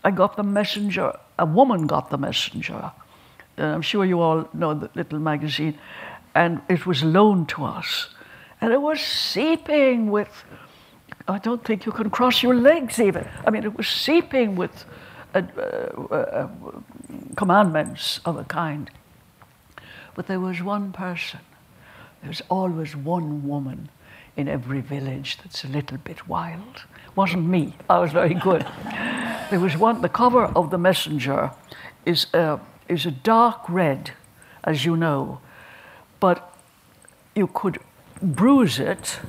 [0.05, 2.93] I got the messenger, a woman got the messenger
[3.59, 5.75] Uh, I'm sure you all know the little magazine.
[6.35, 8.15] And it was loaned to us.
[8.61, 10.45] And it was seeping with,
[11.29, 13.29] I don't think you can cross your legs even.
[13.47, 14.87] I mean, it was seeping with
[15.35, 16.49] uh, uh, uh,
[17.37, 18.91] commandments of a kind.
[20.15, 21.41] But there was one person,
[22.23, 23.91] there's always one woman
[24.37, 26.85] in every village that's a little bit wild.
[27.15, 28.67] Wasn't me, I was very good.
[29.51, 31.51] there was one, the cover of The Messenger
[32.07, 32.27] is
[32.89, 34.13] is a dark red,
[34.65, 35.41] as you know,
[36.21, 36.55] but
[37.35, 37.79] you could
[38.23, 39.21] bruise it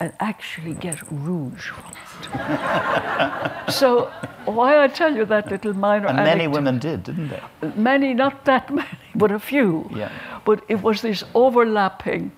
[0.00, 3.72] and actually get rouge from it.
[3.72, 4.10] so
[4.46, 7.42] why I tell you that little minor And anecdote, many women did, didn't they?
[7.76, 9.88] many, not that many, but a few.
[9.94, 10.10] Yeah.
[10.44, 12.32] But it was this overlapping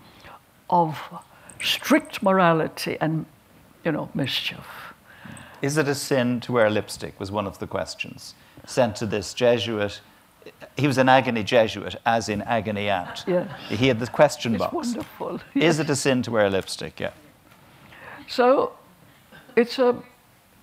[0.71, 0.99] of
[1.61, 3.27] strict morality and,
[3.85, 4.67] you know, mischief.
[5.63, 7.19] Is it a sin to wear lipstick?
[7.21, 8.35] Was one of the questions
[8.67, 10.01] sent to this Jesuit.
[10.77, 13.25] He was an agony Jesuit, as in agony aunt.
[13.29, 13.47] Yeah.
[13.69, 14.75] He had the question It's box.
[14.75, 15.41] wonderful.
[15.55, 16.99] Is it a sin to wear lipstick?
[16.99, 17.11] Yeah.
[18.29, 18.73] So
[19.57, 20.03] it's a,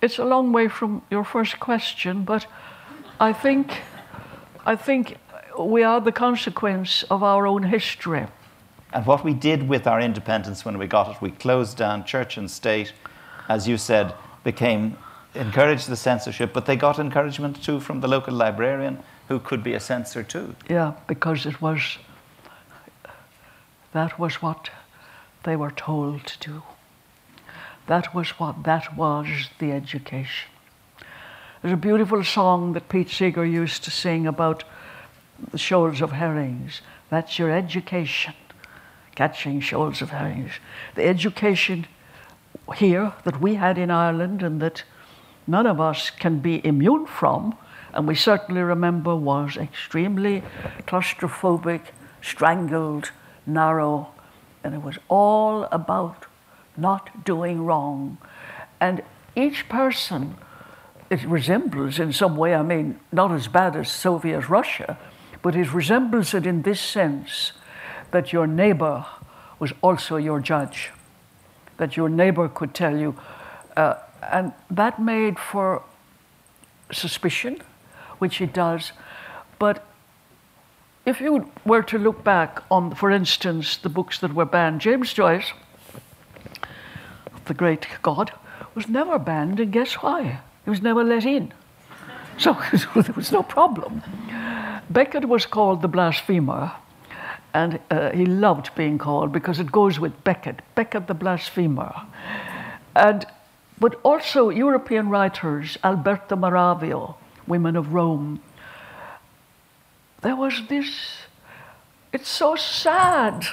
[0.01, 2.47] it's a long way from your first question, but
[3.19, 3.81] I think,
[4.65, 5.17] I think
[5.59, 8.27] we are the consequence of our own history.
[8.93, 12.37] And what we did with our independence when we got it, we closed down church
[12.37, 12.93] and state,
[13.47, 14.97] as you said, became
[15.35, 19.73] encouraged the censorship, but they got encouragement too from the local librarian who could be
[19.73, 20.55] a censor too.
[20.67, 21.99] Yeah, because it was,
[23.91, 24.71] that was what
[25.43, 26.63] they were told to do.
[27.89, 30.51] That was what, that was the education.
[31.59, 34.63] There's a beautiful song that Pete Seeger used to sing about
[35.49, 36.81] the shoals of herrings.
[37.09, 38.35] That's your education,
[39.15, 40.51] catching shoals of herrings.
[40.93, 41.87] The education
[42.75, 44.83] here that we had in Ireland and that
[45.47, 47.57] none of us can be immune from,
[47.91, 50.43] and we certainly remember was extremely
[50.85, 51.87] claustrophobic,
[52.21, 53.09] strangled,
[53.47, 54.09] narrow,
[54.63, 56.27] and it was all about
[56.79, 58.17] not doing wrong.
[58.79, 59.01] And
[59.35, 60.35] each person,
[61.09, 64.97] it resembles in some way, I mean, not as bad as Soviet Russia,
[65.41, 67.53] but it resembles it in this sense
[68.11, 69.05] that your neighbor
[69.59, 70.91] was also your judge,
[71.77, 73.15] that your neighbor could tell you.
[73.75, 73.95] Uh,
[74.31, 75.83] and that made for
[76.91, 77.61] suspicion,
[78.17, 78.91] which it does.
[79.57, 79.85] But
[81.05, 85.13] if you were to look back on, for instance, the books that were banned, James
[85.13, 85.53] Joyce,
[87.49, 88.31] the great God,
[88.75, 90.39] was never banned, and guess why?
[90.63, 91.51] He was never let in.
[92.37, 92.53] So
[92.95, 94.01] there was no problem.
[94.89, 96.71] Beckett was called the blasphemer,
[97.53, 101.93] and uh, he loved being called because it goes with Beckett, Beckett the blasphemer.
[102.95, 103.25] And,
[103.79, 107.15] but also European writers, Alberto Moravia,
[107.47, 108.41] Women of Rome,
[110.21, 110.89] there was this,
[112.13, 113.45] it's so sad.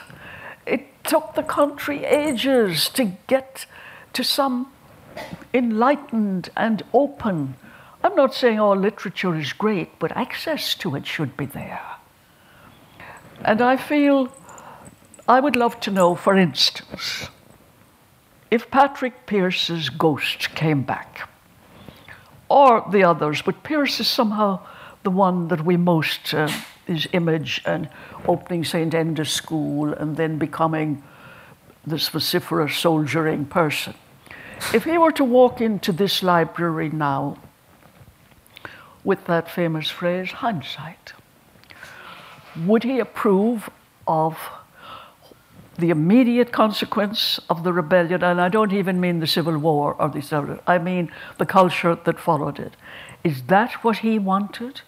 [0.67, 3.67] It took the country ages to get
[4.17, 4.73] to some
[5.53, 7.55] enlightened and open.
[8.03, 11.85] I'm not saying all literature is great, but access to it should be there.
[13.45, 14.33] And I feel
[15.29, 17.29] I would love to know, for instance,
[18.51, 21.29] if Patrick Pearse's ghost came back,
[22.49, 24.61] or the others, but Pearse is somehow
[25.03, 26.49] the one that we most, uh,
[26.87, 27.91] his image and
[28.27, 28.95] opening St.
[28.95, 31.03] Enda's School and then becoming
[31.87, 33.93] this vociferous soldiering person.
[34.75, 37.39] If he were to walk into this library now
[39.05, 41.13] with that famous phrase, hindsight,
[42.65, 43.71] would he approve
[44.07, 44.39] of
[45.79, 48.25] the immediate consequence of the rebellion?
[48.25, 50.61] And I don't even mean the Civil War or the Civil, War.
[50.67, 52.75] I mean the culture that followed it.
[53.23, 54.81] Is that what he wanted?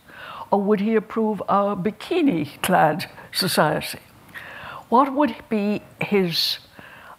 [0.50, 4.00] Or would he approve our bikini clad society?
[4.88, 6.58] What would be his?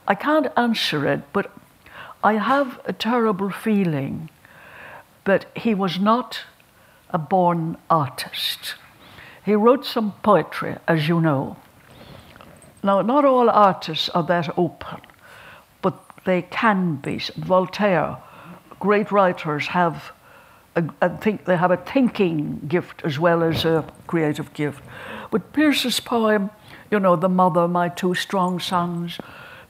[0.08, 1.52] I can't answer it, but
[2.24, 4.30] I have a terrible feeling
[5.24, 6.42] that he was not
[7.12, 8.76] a born artist.
[9.46, 11.56] He wrote some poetry, as you know.
[12.84, 15.02] Now, not all artists are that open,
[15.82, 17.22] but they can be.
[17.38, 18.18] Voltaire,
[18.80, 20.12] great writers have,
[20.76, 24.84] a, a think they have a thinking gift as well as a creative gift.
[25.32, 26.50] But Pearse's poem,
[26.92, 29.20] you know, the mother, my two strong sons,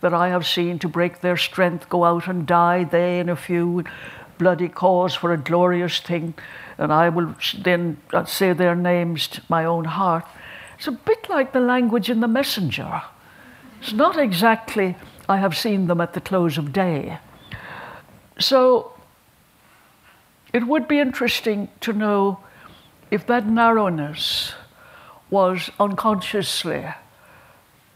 [0.02, 3.36] that I have seen to break their strength, go out and die, they in a
[3.36, 3.84] few,
[4.38, 6.34] bloody cause for a glorious thing,
[6.78, 10.26] and I will then uh, say their names to my own heart.
[10.78, 13.02] It's a bit like the language in the messenger.
[13.82, 14.96] It's not exactly,
[15.28, 17.20] I have seen them at the close of day.
[18.40, 18.94] So
[20.54, 22.40] it would be interesting to know
[23.12, 24.54] if that narrowness
[25.30, 26.86] was unconsciously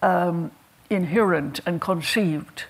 [0.02, 0.52] um,
[0.94, 2.64] inherent and conceived.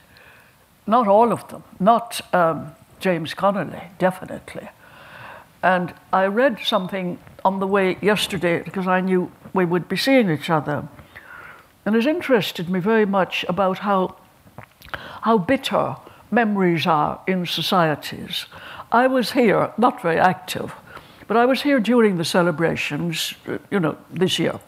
[0.85, 4.69] Not all of them, not um, James Connolly, definitely.
[5.61, 10.29] And I read something on the way yesterday because I knew we would be seeing
[10.29, 10.87] each other.
[11.85, 14.15] And it interested me very much about how,
[15.21, 15.95] how bitter
[16.31, 18.45] memories are in societies.
[18.91, 20.73] I was here, not very active,
[21.27, 23.33] but I was here during the celebrations,
[23.71, 24.59] you know, this year.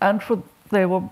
[0.00, 1.02] And for, they were,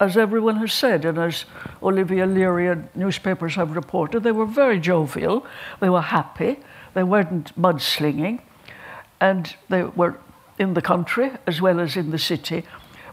[0.00, 1.44] as everyone has said, and as
[1.82, 5.46] Olivia Leary and newspapers have reported, they were very jovial,
[5.80, 6.58] they were happy,
[6.94, 8.40] they weren't mudslinging,
[9.20, 10.18] and they were
[10.58, 12.64] in the country as well as in the city.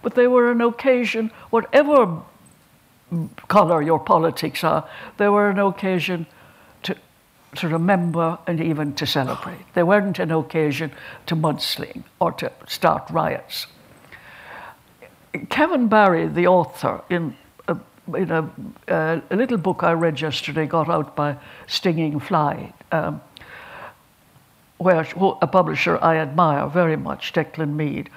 [0.02, 2.24] But they were an occasion, whatever
[3.48, 6.26] colour your politics are, they were an occasion
[6.84, 6.96] to,
[7.58, 9.74] to remember and even to celebrate.
[9.74, 10.92] They weren't an occasion
[11.28, 13.68] to mudsling or to start riots.
[15.50, 17.36] Kevin Barry, the author, in
[17.68, 17.78] a,
[18.16, 18.52] in a,
[18.88, 23.22] uh, a little book I read yesterday, got out by Stinging Fly, um,
[24.78, 25.08] where
[25.42, 28.10] a publisher I admire very much, Declan Meade,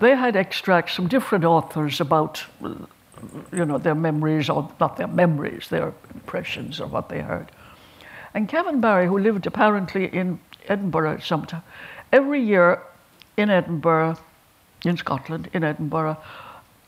[0.00, 2.42] they had extracts from different authors about,
[3.52, 7.52] you know, their memories, or not their memories, their impressions of what they heard.
[8.32, 11.62] And Kevin Barry, who lived apparently in Edinburgh at some time,
[12.12, 12.82] every year
[13.36, 14.16] in Edinburgh,
[14.84, 16.16] in Scotland, in Edinburgh,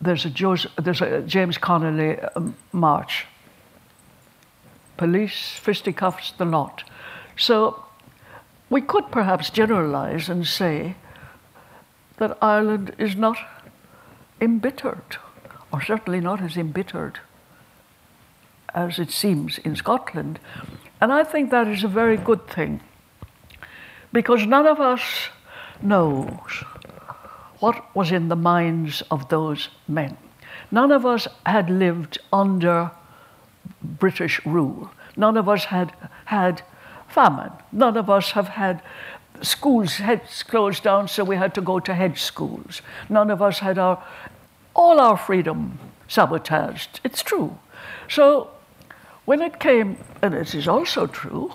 [0.00, 3.26] there's a, Joseph, there's a James Connolly um, march.
[4.96, 6.84] Police, fisticuffs, the lot.
[7.36, 7.84] So
[8.68, 10.96] we could perhaps generalize and say
[12.16, 13.36] that Ireland is not
[14.40, 15.16] embittered,
[15.72, 17.20] or certainly not as embittered
[18.74, 20.38] as it seems in Scotland.
[21.00, 22.80] And I think that is a very good thing,
[24.12, 25.02] because none of us
[25.80, 26.64] knows
[27.62, 30.16] what was in the minds of those men.
[30.72, 32.90] None of us had lived under
[33.80, 34.90] British rule.
[35.16, 35.92] None of us had
[36.24, 36.62] had
[37.06, 37.52] famine.
[37.70, 38.82] None of us have had
[39.42, 42.82] schools heads closed down, so we had to go to head schools.
[43.08, 44.02] None of us had our
[44.74, 47.00] all our freedom sabotaged.
[47.04, 47.58] It's true.
[48.08, 48.50] So
[49.24, 51.52] when it came, and it is also true,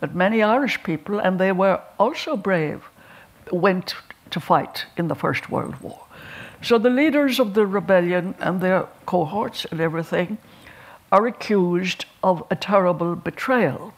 [0.00, 2.82] that many Irish people, and they were also brave,
[3.52, 3.94] went
[4.30, 6.06] to fight in the First World War.
[6.62, 10.38] So the leaders of the rebellion and their cohorts and everything
[11.10, 13.94] are accused of a terrible betrayal.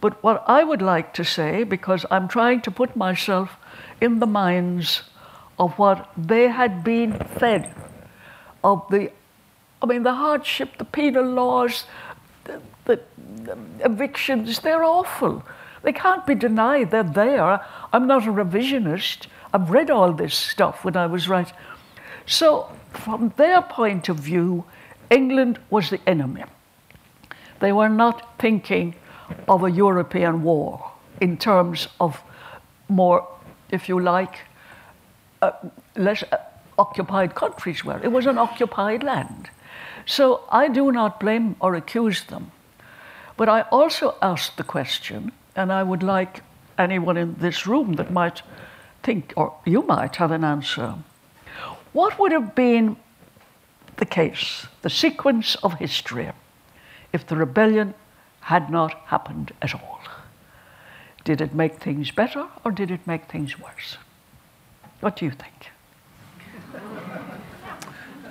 [0.00, 3.56] But what I would like to say, because I'm trying to put myself
[4.00, 5.02] in the minds
[5.58, 7.74] of what they had been fed,
[8.64, 9.10] of the,
[9.82, 11.84] I mean, the hardship, the penal laws,
[12.44, 13.00] the, the,
[13.44, 15.44] the evictions, they're awful.
[15.82, 17.64] They can't be denied they're there.
[17.92, 19.26] I'm not a revisionist.
[19.52, 21.54] I've read all this stuff when I was writing.
[22.26, 24.64] So, from their point of view,
[25.10, 26.44] England was the enemy.
[27.58, 28.94] They were not thinking
[29.48, 32.22] of a European war in terms of
[32.88, 33.26] more,
[33.70, 34.40] if you like,
[35.42, 35.52] uh,
[35.96, 36.36] less uh,
[36.78, 38.00] occupied countries were.
[38.02, 39.50] It was an occupied land.
[40.06, 42.52] So I do not blame or accuse them.
[43.36, 46.42] But I also ask the question, and I would like
[46.78, 48.42] anyone in this room that might
[49.02, 50.94] think, or you might have an answer.
[51.92, 52.96] What would have been
[53.96, 56.30] the case, the sequence of history,
[57.12, 57.94] if the rebellion
[58.40, 60.00] had not happened at all.
[61.24, 63.98] Did it make things better or did it make things worse?
[65.00, 65.70] What do you think?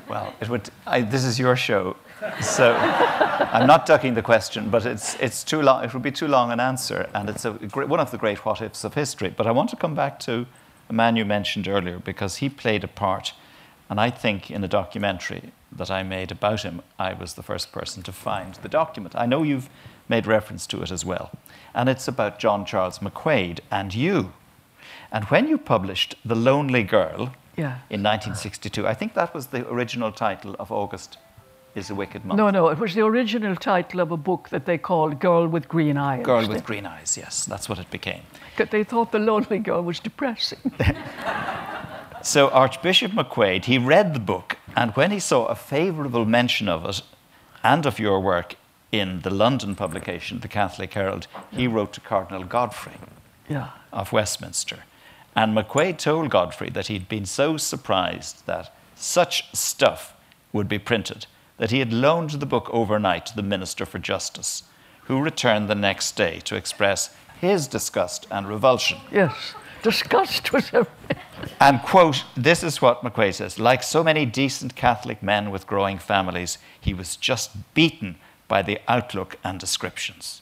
[0.07, 1.95] Well, would, I, this is your show,
[2.41, 6.28] so I'm not ducking the question, but it's, it's too long, it would be too
[6.28, 9.34] long an answer, and it's a, one of the great what ifs of history.
[9.36, 10.45] But I want to come back to
[10.89, 13.34] a man you mentioned earlier because he played a part,
[13.89, 17.72] and I think in a documentary that I made about him, I was the first
[17.72, 19.15] person to find the document.
[19.15, 19.70] I know you've
[20.07, 21.32] made reference to it as well.
[21.74, 24.34] And it's about John Charles McQuaid and you.
[25.11, 27.80] And when you published The Lonely Girl yeah.
[27.89, 31.17] in 1962, I think that was the original title of August
[31.76, 32.38] is a Wicked Month.
[32.38, 35.67] No, no, it was the original title of a book that they called Girl with
[35.67, 36.26] Green Eyes.
[36.26, 38.22] Girl with Green Eyes, yes, that's what it became.
[38.51, 40.59] Because they thought The Lonely Girl was depressing.
[42.22, 46.86] so Archbishop McQuaid, he read the book, and when he saw a favourable mention of
[46.86, 47.01] it
[47.63, 48.55] and of your work
[48.91, 52.93] in the London publication, the Catholic Herald, he wrote to Cardinal Godfrey
[53.47, 53.70] yeah.
[53.93, 54.80] of Westminster.
[55.36, 60.15] And McQuaid told Godfrey that he'd been so surprised that such stuff
[60.51, 61.28] would be printed
[61.60, 64.64] that he had loaned the book overnight to the Minister for Justice,
[65.03, 68.97] who returned the next day to express his disgust and revulsion.
[69.12, 69.53] Yes.
[69.84, 71.18] Disgust was everything.
[71.62, 75.97] And, quote, this is what McQuaid says like so many decent Catholic men with growing
[75.97, 78.18] families, he was just beaten
[78.49, 80.41] by the outlook and descriptions.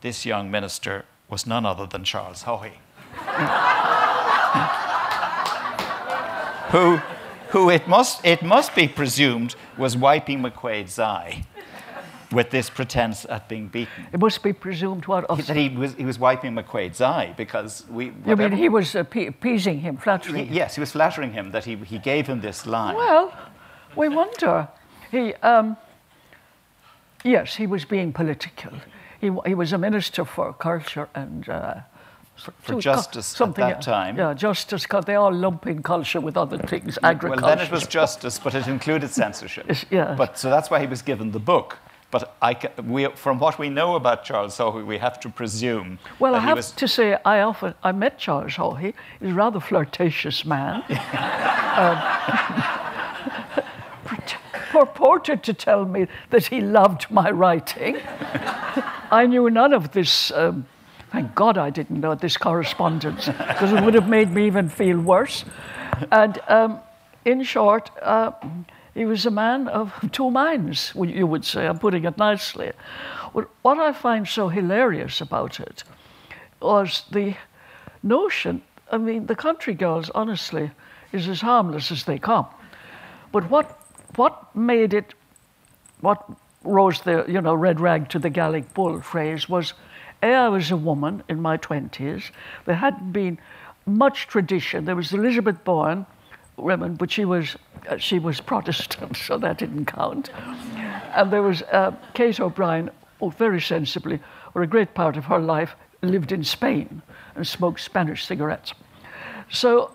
[0.00, 2.72] This young minister was none other than Charles Haughey.
[6.70, 7.00] who,
[7.50, 11.44] who it, must, it must be presumed was wiping McQuaid's eye
[12.32, 14.06] with this pretense at being beaten.
[14.12, 17.84] It must be presumed what of That he was, he was wiping McQuaid's eye because
[17.88, 18.12] we.
[18.26, 20.54] You mean he was uh, appeasing him, flattering he- him?
[20.54, 22.96] yes, he was flattering him that he, he gave him this line.
[22.96, 23.32] Well,
[23.94, 24.68] we wonder.
[25.10, 25.76] He, um,
[27.24, 28.72] yes, he was being political.
[29.20, 31.74] He, he was a minister for culture and uh,
[32.36, 34.16] for so- justice at something that time.
[34.16, 34.82] Yeah, justice.
[34.82, 37.42] Because they all lump in culture with other things, agriculture.
[37.42, 39.66] Well, then it was justice, but it included censorship.
[39.90, 40.14] Yeah.
[40.16, 41.78] But so that's why he was given the book.
[42.10, 46.36] But I, we, from what we know about Charles Haughey, we have to presume Well,
[46.36, 46.70] I have was.
[46.72, 48.94] to say, I often I met Charles Haughey.
[49.20, 50.84] He's a rather flirtatious man.
[51.76, 51.98] um,
[54.70, 57.96] purported to tell me that he loved my writing.
[59.10, 60.30] I knew none of this.
[60.32, 60.66] Um,
[61.12, 64.98] thank God I didn't know this correspondence because it would have made me even feel
[64.98, 65.44] worse.
[66.10, 66.80] And um,
[67.24, 68.32] in short, uh,
[68.94, 71.66] he was a man of two minds, you would say.
[71.66, 72.72] I'm putting it nicely.
[73.32, 75.84] What I find so hilarious about it
[76.60, 77.34] was the
[78.02, 78.62] notion.
[78.90, 80.70] I mean, the country girls, honestly,
[81.12, 82.46] is as harmless as they come.
[83.32, 83.78] But what
[84.16, 85.14] what made it,
[86.00, 86.24] what
[86.64, 89.74] rose the you know red rag to the Gallic bull phrase was,
[90.22, 92.30] I was a woman in my twenties.
[92.64, 93.38] There hadn't been
[93.86, 94.84] much tradition.
[94.84, 96.06] There was Elizabeth Bowen,
[96.56, 97.56] women, but she was
[97.88, 100.30] uh, she was Protestant, so that didn't count.
[101.14, 102.90] And there was uh, Kate O'Brien,
[103.20, 104.20] oh, very sensibly,
[104.54, 107.02] or a great part of her life lived in Spain
[107.34, 108.72] and smoked Spanish cigarettes.
[109.50, 109.90] So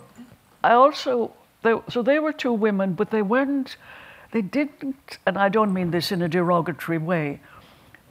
[0.64, 3.78] I also, they, so they were two women, but they weren't,
[4.32, 7.40] they didn't, and I don't mean this in a derogatory way,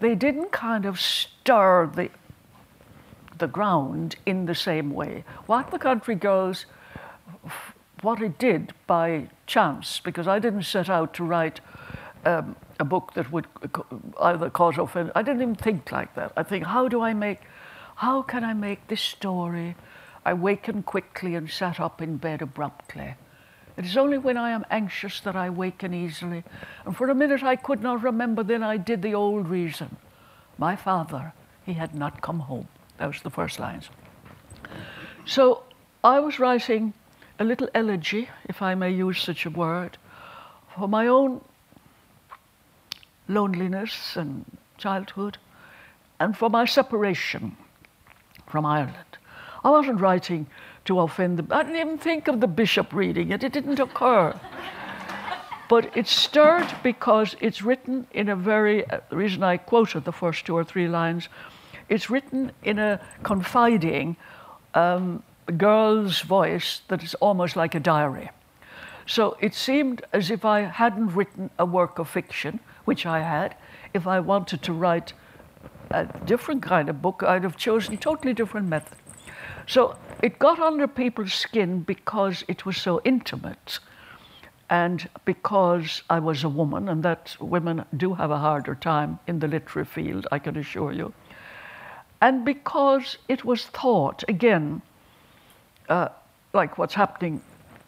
[0.01, 2.11] they didn't kind of stir the,
[3.39, 5.25] the ground in the same way.
[5.47, 6.67] What the country Girls,
[8.03, 11.61] what it did by chance, because I didn't set out to write
[12.25, 13.47] um, a book that would
[14.21, 15.11] either cause offense.
[15.15, 16.33] I didn't even think like that.
[16.37, 17.41] I think, how do I make,
[17.97, 19.77] how can I make this story?
[20.25, 23.15] I wakened quickly and sat up in bed abruptly.
[23.77, 26.45] It is only when I am anxious that I waken easily.
[26.85, 29.97] And for a minute I could not remember, then I did the old reason.
[30.59, 31.33] My father,
[31.65, 32.69] he had not come home.
[32.99, 33.89] That was the first lines.
[35.25, 35.63] So
[36.05, 36.93] I was writing
[37.39, 39.97] a little elegy, if I may use such a word,
[40.75, 41.41] for my own
[43.29, 44.45] loneliness and
[44.77, 45.39] childhood,
[46.19, 47.57] and for my separation
[48.47, 49.19] from Ireland.
[49.65, 50.47] I wasn't writing
[50.85, 51.55] to offend the.
[51.55, 54.39] I didn't even think of the bishop reading it, it didn't occur.
[55.69, 58.89] but it stirred because it's written in a very.
[58.91, 61.29] Uh, the reason I quoted the first two or three lines,
[61.89, 64.17] it's written in a confiding
[64.75, 65.23] um,
[65.57, 68.31] girl's voice that is almost like a diary.
[69.07, 73.57] So it seemed as if I hadn't written a work of fiction, which I had.
[73.93, 75.13] If I wanted to write
[75.91, 78.97] a different kind of book, I'd have chosen a totally different method.
[79.67, 83.79] So it got under people's skin because it was so intimate
[84.71, 89.41] and because I was a woman, and that women do have a harder time in
[89.41, 91.13] the literary field, I can assure you.
[92.23, 94.81] And because it was thought, again,
[95.89, 96.11] uh,
[96.53, 97.43] like what's happening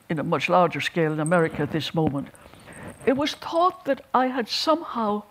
[0.08, 2.28] in a much larger scale in America at this moment,
[3.06, 5.22] it was thought that I had somehow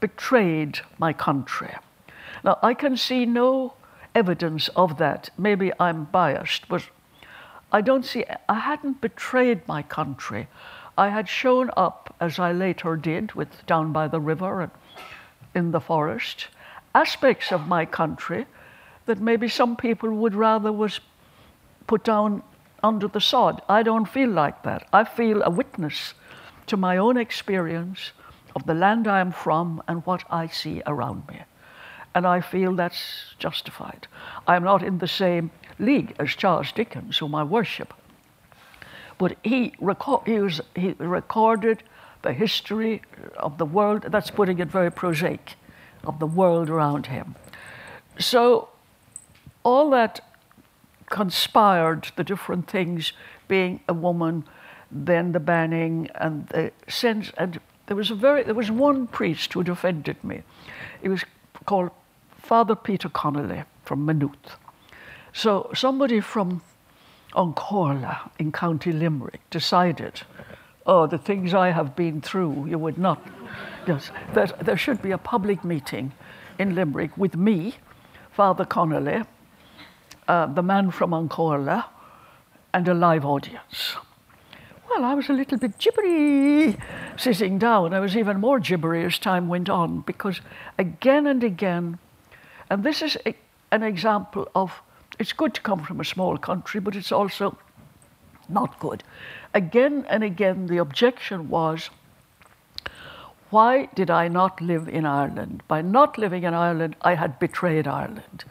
[0.00, 1.72] betrayed my country.
[2.42, 3.74] Now, I can see no
[4.16, 5.30] evidence of that.
[5.38, 6.88] Maybe I'm biased, but
[7.70, 10.48] I don't see, I hadn't betrayed my country.
[10.96, 14.72] I had shown up, as I later did, with Down by the River and
[15.54, 16.48] in the forest,
[16.94, 18.46] aspects of my country
[19.04, 21.00] that maybe some people would rather was
[21.86, 22.42] put down
[22.82, 23.60] under the sod.
[23.68, 24.88] I don't feel like that.
[24.92, 26.14] I feel a witness
[26.66, 28.12] to my own experience
[28.54, 31.42] of the land I am from and what I see around me.
[32.16, 34.08] And I feel that's justified.
[34.46, 37.92] I'm not in the same league as Charles Dickens, whom I worship.
[39.18, 39.74] But he,
[40.24, 41.82] he, was, he recorded
[42.22, 43.02] the history
[43.36, 45.56] of the world, that's putting it very prosaic,
[46.04, 47.34] of the world around him.
[48.18, 48.70] So
[49.62, 50.20] all that
[51.10, 53.12] conspired, the different things,
[53.46, 54.44] being a woman,
[54.90, 57.30] then the banning, and the sense.
[57.36, 60.44] And there was a very, there was one priest who defended me.
[61.02, 61.22] He was
[61.66, 61.90] called
[62.46, 64.56] Father Peter Connolly from Maynooth.
[65.32, 66.62] So somebody from
[67.34, 70.22] Oncorla in County Limerick decided,
[70.86, 73.20] oh, the things I have been through, you would not,
[73.88, 76.12] yes, that there should be a public meeting
[76.56, 77.74] in Limerick with me,
[78.30, 79.24] Father Connolly,
[80.28, 81.86] uh, the man from Ancorla,
[82.72, 83.96] and a live audience.
[84.88, 86.76] Well, I was a little bit gibbery
[87.16, 87.92] sitting down.
[87.92, 90.40] I was even more gibbery as time went on because
[90.78, 91.98] again and again,
[92.70, 93.34] and this is a,
[93.70, 94.82] an example of
[95.18, 97.56] it's good to come from a small country, but it's also
[98.48, 99.02] not good.
[99.54, 101.90] Again and again, the objection was
[103.50, 105.62] why did I not live in Ireland?
[105.68, 108.44] By not living in Ireland, I had betrayed Ireland.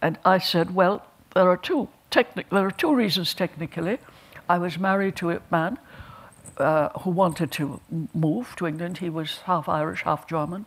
[0.00, 1.04] And I said, well,
[1.34, 3.98] there are two, techni- there are two reasons technically.
[4.48, 5.78] I was married to a man
[6.56, 7.80] uh, who wanted to
[8.14, 8.98] move to England.
[8.98, 10.66] He was half Irish, half German.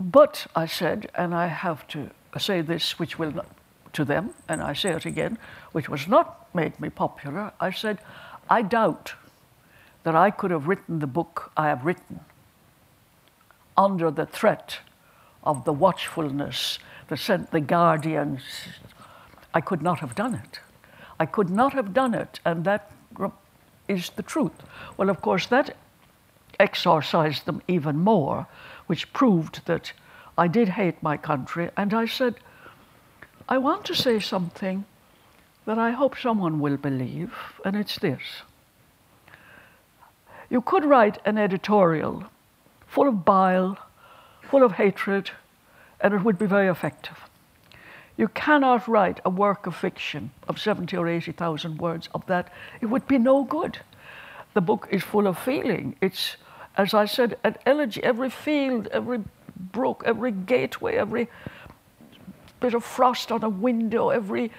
[0.00, 3.46] But I said, and I have to say this, which will not,
[3.94, 5.38] to them, and I say it again,
[5.72, 7.52] which was not made me popular.
[7.58, 7.98] I said,
[8.48, 9.14] I doubt
[10.04, 12.20] that I could have written the book I have written
[13.76, 14.78] under the threat
[15.42, 16.78] of the watchfulness,
[17.08, 18.42] the sent the guardians.
[19.54, 20.60] I could not have done it.
[21.18, 22.90] I could not have done it, and that
[23.88, 24.52] is the truth.
[24.96, 25.76] Well, of course, that
[26.60, 28.46] exorcised them even more,
[28.88, 29.92] which proved that
[30.36, 32.34] I did hate my country, and I said,
[33.48, 34.84] I want to say something
[35.64, 37.32] that I hope someone will believe,
[37.64, 38.42] and it's this.
[40.50, 42.24] You could write an editorial
[42.86, 43.78] full of bile,
[44.42, 45.30] full of hatred,
[46.00, 47.18] and it would be very effective.
[48.16, 52.50] You cannot write a work of fiction of 70 or 80,000 words of that.
[52.80, 53.78] It would be no good.
[54.54, 55.94] The book is full of feeling.
[56.00, 56.36] It's,
[56.78, 59.20] as I said, an elegy, every field, every
[59.56, 61.28] brook, every gateway, every
[62.60, 64.52] bit of frost on a window, every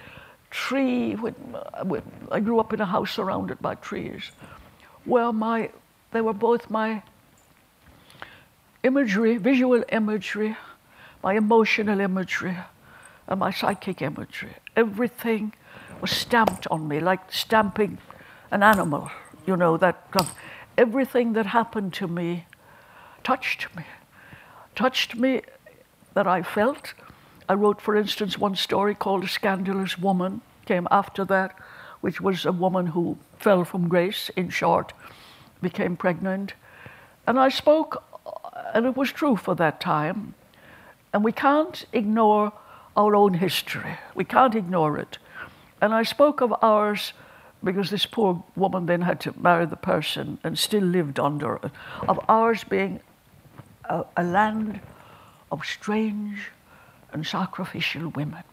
[0.51, 1.13] tree.
[1.13, 1.33] When,
[1.83, 4.31] when I grew up in a house surrounded by trees.
[5.05, 5.71] Well, my,
[6.11, 7.03] they were both my
[8.83, 10.57] imagery, visual imagery,
[11.23, 12.57] my emotional imagery,
[13.27, 14.55] and my psychic imagery.
[14.75, 15.53] Everything
[16.01, 17.97] was stamped on me, like stamping
[18.51, 19.09] an animal,
[19.45, 20.25] you know, that uh,
[20.79, 22.45] everything that happened to me
[23.21, 23.83] touched me
[24.75, 25.41] touched me
[26.13, 26.93] that I felt.
[27.49, 31.53] I wrote, for instance, one story called A Scandalous Woman, came after that,
[31.99, 34.93] which was a woman who fell from grace, in short,
[35.61, 36.53] became pregnant.
[37.27, 38.01] And I spoke,
[38.73, 40.33] and it was true for that time.
[41.11, 42.53] And we can't ignore
[42.95, 45.17] our own history, we can't ignore it.
[45.81, 47.11] And I spoke of ours
[47.63, 51.71] because this poor woman then had to marry the person and still lived under it,
[52.07, 52.99] of ours being
[53.85, 54.79] a, a land
[55.51, 56.51] of strange
[57.11, 58.43] and sacrificial women.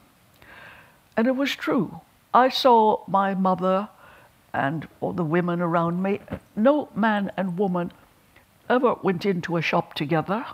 [1.17, 2.01] And it was true.
[2.35, 3.89] I saw my mother
[4.53, 6.21] and all the women around me.
[6.55, 7.93] No man and woman
[8.69, 10.45] ever went into a shop together,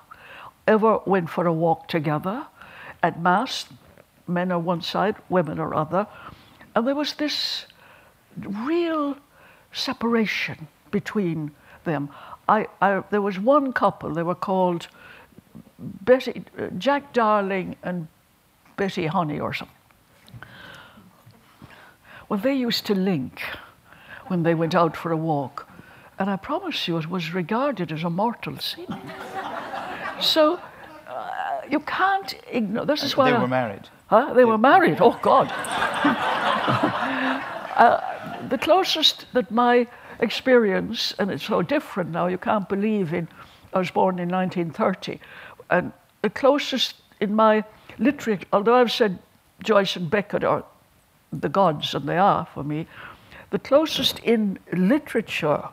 [0.66, 2.46] ever went for a walk together.
[3.02, 3.66] At Mass,
[4.26, 6.06] men are one side, women are other.
[6.74, 7.66] And there was this
[8.36, 9.16] real
[9.72, 11.50] separation between
[11.84, 12.10] them.
[12.48, 14.88] I, I, there was one couple, they were called
[15.78, 18.08] Betty, uh, Jack Darling and
[18.76, 19.76] Betty Honey or something.
[22.28, 23.42] Well, they used to link
[24.28, 25.68] when they went out for a walk.
[26.18, 28.86] And I promise you, it was regarded as a mortal sin.
[30.20, 30.60] so
[31.08, 31.30] uh,
[31.68, 32.86] you can't ignore.
[32.86, 33.88] This is why they I, were married.
[34.06, 34.28] Huh?
[34.28, 34.98] They, they were married.
[35.00, 35.50] Oh God.
[37.76, 38.11] uh,
[38.52, 39.86] the closest that my
[40.20, 43.26] experience, and it's so different now, you can't believe in,
[43.72, 45.18] I was born in 1930,
[45.70, 45.90] and
[46.20, 47.64] the closest in my
[47.98, 49.18] literature, although I've said
[49.64, 50.66] Joyce and Beckett are
[51.32, 52.86] the gods, and they are for me,
[53.48, 55.66] the closest in literature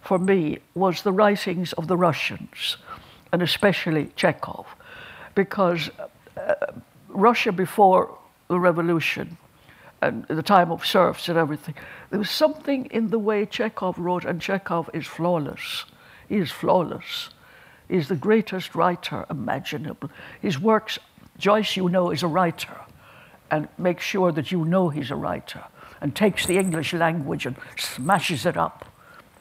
[0.00, 2.76] for me was the writings of the Russians,
[3.32, 4.66] and especially Chekhov,
[5.36, 5.90] because
[6.36, 6.54] uh,
[7.08, 8.18] Russia before
[8.48, 9.38] the revolution
[10.02, 11.74] and the time of serfs and everything.
[12.10, 15.84] There was something in the way Chekhov wrote, and Chekhov is flawless.
[16.28, 17.30] He is flawless.
[17.88, 20.10] He's the greatest writer imaginable.
[20.40, 20.98] His works,
[21.38, 22.80] Joyce, you know, is a writer,
[23.50, 25.64] and makes sure that you know he's a writer,
[26.00, 28.86] and takes the English language and smashes it up,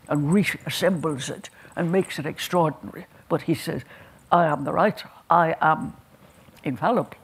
[0.07, 3.07] and reassembles it, and makes it extraordinary.
[3.27, 3.83] But he says,
[4.31, 5.09] I am the writer.
[5.29, 5.95] I am
[6.63, 7.17] infallible.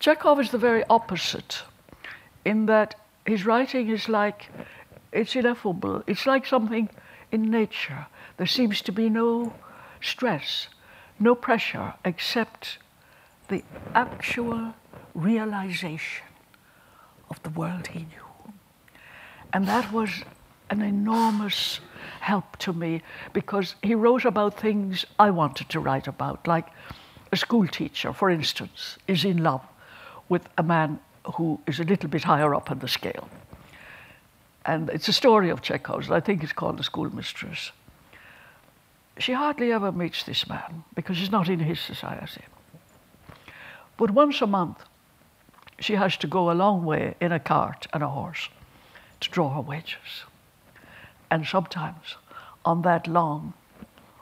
[0.00, 1.62] Chekhov is the very opposite
[2.44, 2.94] in that
[3.26, 4.50] his writing is like,
[5.12, 6.02] it's ineffable.
[6.06, 6.88] It's like something
[7.32, 8.06] in nature.
[8.36, 9.54] There seems to be no
[10.00, 10.68] stress,
[11.18, 12.78] no pressure, except
[13.48, 13.62] the
[13.94, 14.74] actual
[15.14, 16.26] realization
[17.30, 18.52] of the world he knew.
[19.52, 20.10] And that was
[20.70, 21.80] an enormous
[22.20, 26.66] help to me because he wrote about things I wanted to write about, like
[27.32, 29.62] a school teacher, for instance, is in love
[30.28, 30.98] with a man
[31.34, 33.28] who is a little bit higher up on the scale.
[34.66, 36.10] And it's a story of Chekhov's.
[36.10, 37.72] I think it's called The Schoolmistress.
[39.18, 42.42] She hardly ever meets this man because he's not in his society.
[43.96, 44.82] But once a month,
[45.78, 48.48] she has to go a long way in a cart and a horse
[49.20, 50.24] to draw her wages.
[51.30, 52.16] And sometimes
[52.64, 53.52] on that long,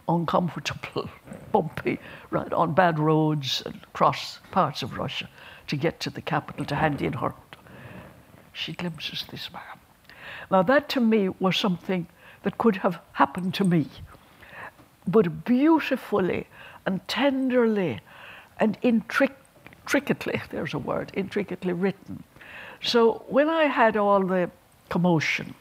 [0.08, 1.08] uncomfortable,
[1.52, 1.98] bumpy,
[2.30, 5.28] right on bad roads and across parts of Russia
[5.72, 7.32] to get to the capital to hand in her,
[8.52, 9.78] she glimpses this man.
[10.50, 12.08] Now, that to me was something
[12.42, 13.86] that could have happened to me,
[15.06, 16.46] but beautifully
[16.84, 18.00] and tenderly
[18.60, 22.22] and intricately, there's a word, intricately written.
[22.82, 24.50] So when I had all the
[24.90, 25.54] commotion,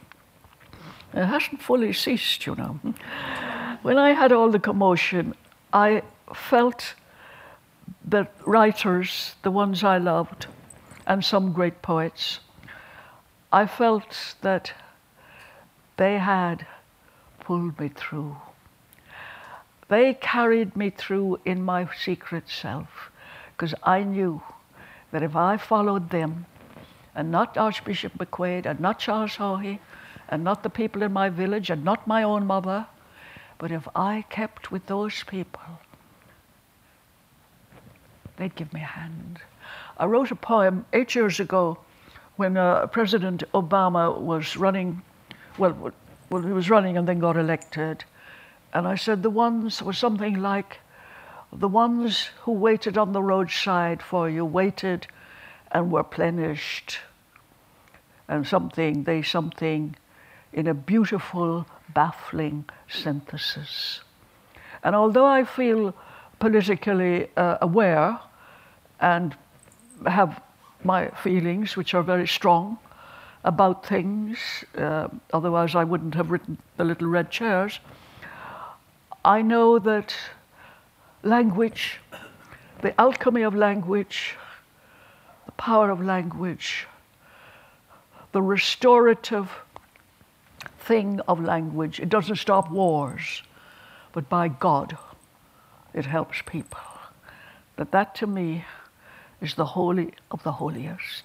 [1.14, 2.78] it hasn't fully ceased, you know.
[3.80, 5.34] When I had all the commotion,
[5.72, 6.02] I
[6.34, 6.96] felt
[8.04, 10.46] that writers, the ones I loved,
[11.06, 12.40] and some great poets,
[13.52, 14.72] I felt that
[15.96, 16.66] they had
[17.40, 18.36] pulled me through.
[19.88, 23.10] They carried me through in my secret self
[23.52, 24.42] because I knew
[25.10, 26.46] that if I followed them
[27.14, 29.80] and not Archbishop McQuaid and not Charles Haughey
[30.28, 32.86] and not the people in my village and not my own mother,
[33.58, 35.78] but if I kept with those people,
[38.42, 39.40] they'd give me a hand.
[39.98, 41.78] I wrote a poem eight years ago
[42.36, 45.00] when uh, President Obama was running,
[45.58, 45.92] well,
[46.28, 48.04] well, he was running and then got elected.
[48.74, 50.80] And I said the ones was something like
[51.52, 55.06] the ones who waited on the roadside for you waited
[55.70, 56.98] and were plenished.
[58.26, 59.94] And something, they something
[60.52, 64.00] in a beautiful, baffling synthesis.
[64.82, 65.94] And although I feel
[66.40, 68.18] politically uh, aware
[69.02, 69.36] and
[70.06, 70.40] have
[70.84, 72.78] my feelings, which are very strong
[73.44, 74.38] about things,
[74.78, 77.80] uh, otherwise, I wouldn't have written The Little Red Chairs.
[79.24, 80.14] I know that
[81.24, 82.00] language,
[82.80, 84.36] the alchemy of language,
[85.46, 86.86] the power of language,
[88.30, 89.50] the restorative
[90.78, 93.42] thing of language, it doesn't stop wars,
[94.12, 94.96] but by God,
[95.92, 96.80] it helps people.
[97.76, 98.64] That that to me
[99.42, 101.24] is the holy of the holiest,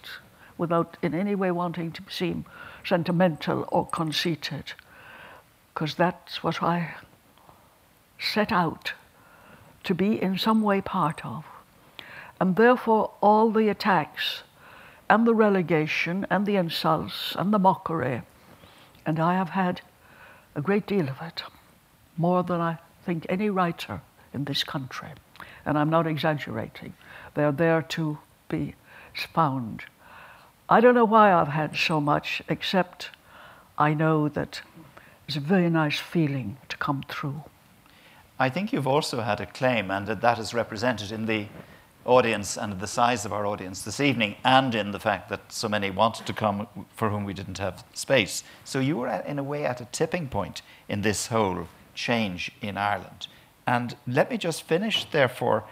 [0.58, 2.44] without in any way wanting to seem
[2.84, 4.74] sentimental or conceited,
[5.74, 6.96] because that's what I
[8.20, 8.94] set out
[9.84, 11.46] to be in some way part of.
[12.42, 14.44] And therefore, all the attacks
[15.10, 18.24] and the relegation and the insults and the mockery,
[19.06, 19.82] and I have had
[20.56, 21.44] a great deal of it,
[22.18, 24.02] more than I think any writer
[24.34, 25.10] in this country.
[25.66, 26.94] And I'm not exaggerating.
[27.38, 28.18] They're there to
[28.50, 28.74] be
[29.32, 29.84] found.
[30.68, 33.12] I don't know why I've had so much, except
[33.78, 34.62] I know that
[35.28, 37.44] it's a very nice feeling to come through.
[38.40, 41.46] I think you've also had a claim, and that that is represented in the
[42.06, 45.70] audience and the size of our audience this evening, and in the fact that so
[45.70, 48.44] many wanted to come for whom we didn't have space.
[48.64, 52.52] So you were, at, in a way, at a tipping point in this whole change
[52.62, 53.28] in Ireland.
[53.68, 55.66] And let me just finish, therefore,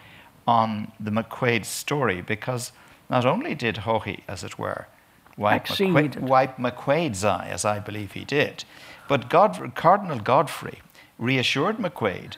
[0.47, 2.71] on the McQuaid story because
[3.09, 4.87] not only did Haughey, as it were,
[5.37, 8.63] wipe, McQuaid, wipe McQuaid's eye, as I believe he did,
[9.07, 10.79] but God, Cardinal Godfrey
[11.17, 12.35] reassured McQuaid,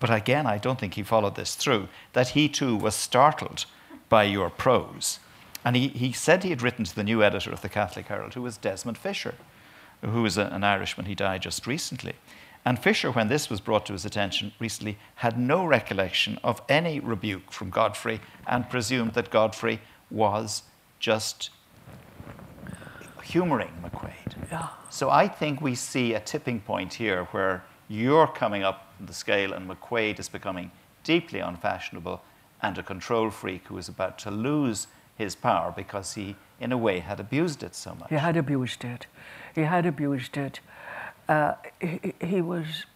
[0.00, 3.66] but again, I don't think he followed this through, that he too was startled
[4.08, 5.20] by your prose.
[5.64, 8.34] And he, he said he had written to the new editor of the Catholic Herald,
[8.34, 9.34] who was Desmond Fisher,
[10.02, 11.06] who was a, an Irishman.
[11.06, 12.14] He died just recently.
[12.64, 16.98] And Fisher, when this was brought to his attention recently, had no recollection of any
[16.98, 20.62] rebuke from Godfrey and presumed that Godfrey was
[20.98, 21.50] just
[23.22, 24.50] humoring McQuaid.
[24.50, 24.68] Yeah.
[24.88, 29.52] So I think we see a tipping point here where you're coming up the scale
[29.52, 30.70] and McQuaid is becoming
[31.02, 32.22] deeply unfashionable
[32.62, 34.86] and a control freak who is about to lose
[35.16, 38.08] his power because he, in a way, had abused it so much.
[38.08, 39.06] He had abused it.
[39.54, 40.60] He had abused it
[41.28, 41.54] uh,
[42.20, 42.86] he, was,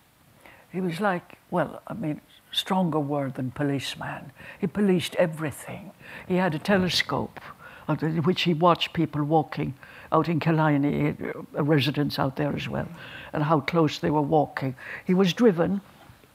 [0.72, 2.20] he was like, well, I mean,
[2.52, 4.32] stronger word than policeman.
[4.60, 5.92] He policed everything.
[6.26, 7.40] He had a telescope
[7.88, 9.74] in which he watched people walking
[10.12, 11.16] out in Killiney,
[11.54, 12.88] a residence out there as well,
[13.32, 14.74] and how close they were walking.
[15.06, 15.80] He was driven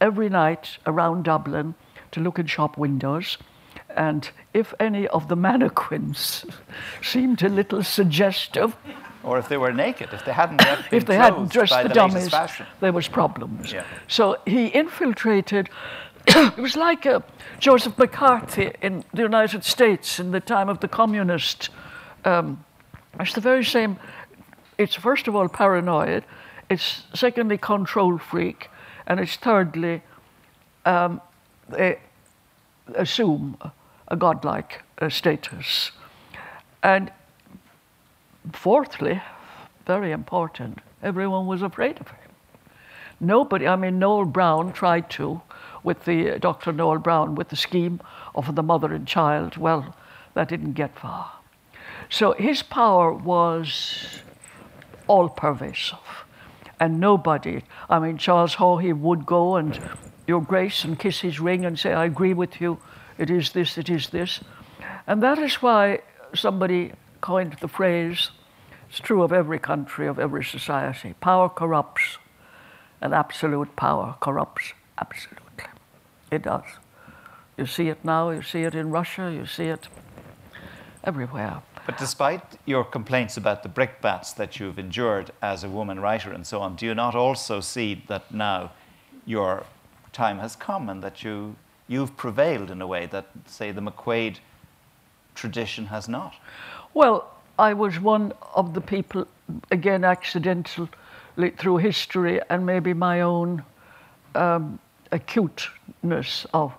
[0.01, 1.75] every night around Dublin
[2.11, 3.37] to look in shop windows
[3.95, 6.45] And if any of the mannequins
[7.01, 8.75] seemed a little suggestive,
[9.23, 11.83] or if they were naked, if they hadn't yet been if they hadn't dressed by
[11.83, 12.65] the, the dummies, fashion.
[12.81, 13.71] there was problems.
[13.71, 13.85] Yeah.
[14.07, 15.69] So he infiltrated.
[16.27, 17.21] it was like uh,
[17.59, 21.69] Joseph McCarthy in the United States in the time of the communist.
[22.25, 22.63] Um,
[23.19, 23.97] it's the very same.
[24.77, 26.25] It's first of all paranoid.
[26.69, 28.69] It's secondly control freak,
[29.05, 30.01] and it's thirdly
[30.85, 31.21] um,
[31.69, 31.99] they
[32.95, 33.57] assume
[34.07, 35.91] a godlike uh, status,
[36.81, 37.11] and
[38.51, 39.21] fourthly,
[39.85, 42.17] very important, everyone was afraid of him.
[43.19, 45.41] Nobody, I mean, Noel Browne tried to,
[45.83, 46.71] with the uh, Dr.
[46.71, 48.01] Noel Browne, with the scheme
[48.35, 49.57] of the mother and child.
[49.57, 49.95] Well,
[50.33, 51.31] that didn't get far.
[52.09, 54.21] So his power was
[55.07, 55.97] all pervasive.
[56.79, 59.79] And nobody, I mean, Charles Haughey would go and,
[60.27, 62.77] Your Grace, and kiss his ring and say, I agree with you,
[63.17, 64.41] it is this, it is this.
[65.07, 65.99] And that is why
[66.33, 66.93] somebody
[67.23, 68.31] coined the phrase,
[68.89, 72.17] it's true of every country, of every society power corrupts,
[73.01, 75.63] and absolute power corrupts absolutely.
[76.31, 76.65] It does.
[77.57, 79.87] You see it now, you see it in Russia, you see it
[81.05, 81.61] everywhere.
[81.85, 86.45] But despite your complaints about the brickbats that you've endured as a woman writer and
[86.45, 88.71] so on, do you not also see that now
[89.25, 89.63] your
[90.11, 91.55] time has come and that you,
[91.87, 94.39] you've prevailed in a way that, say, the McQuaid
[95.35, 96.33] tradition has not?
[96.93, 99.27] Well, I was one of the people,
[99.71, 100.89] again, accidentally
[101.57, 103.63] through history and maybe my own
[104.35, 104.79] um,
[105.11, 106.73] acuteness of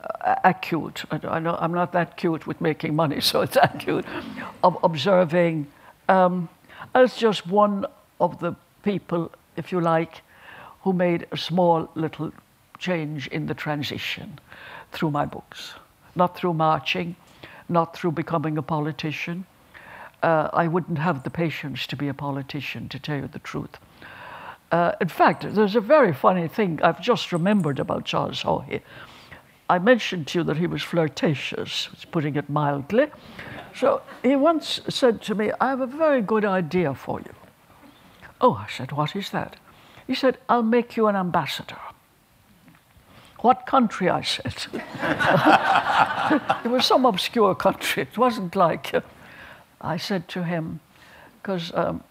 [0.00, 1.04] uh, acute.
[1.10, 4.04] I, I'm not that cute with making money, so it's acute
[4.62, 5.66] of observing
[6.08, 6.48] um,
[6.94, 7.86] as just one
[8.20, 10.22] of the people, if you like,
[10.82, 12.32] who made a small little
[12.78, 14.38] change in the transition
[14.92, 15.74] through my books,
[16.14, 17.16] not through marching,
[17.68, 19.44] not through becoming a politician.
[20.22, 23.78] Uh, I wouldn't have the patience to be a politician, to tell you the truth.
[24.72, 28.80] Uh, in fact, there's a very funny thing I've just remembered about Charles Haughey.
[29.68, 33.08] I mentioned to you that he was flirtatious, putting it mildly.
[33.74, 37.34] So he once said to me, I have a very good idea for you.
[38.40, 39.56] Oh, I said, what is that?
[40.06, 41.78] He said, I'll make you an ambassador.
[43.40, 44.08] What country?
[44.08, 44.54] I said.
[46.64, 48.02] it was some obscure country.
[48.04, 48.94] It wasn't like.
[48.94, 49.00] Uh,
[49.80, 50.80] I said to him,
[51.40, 52.02] because um,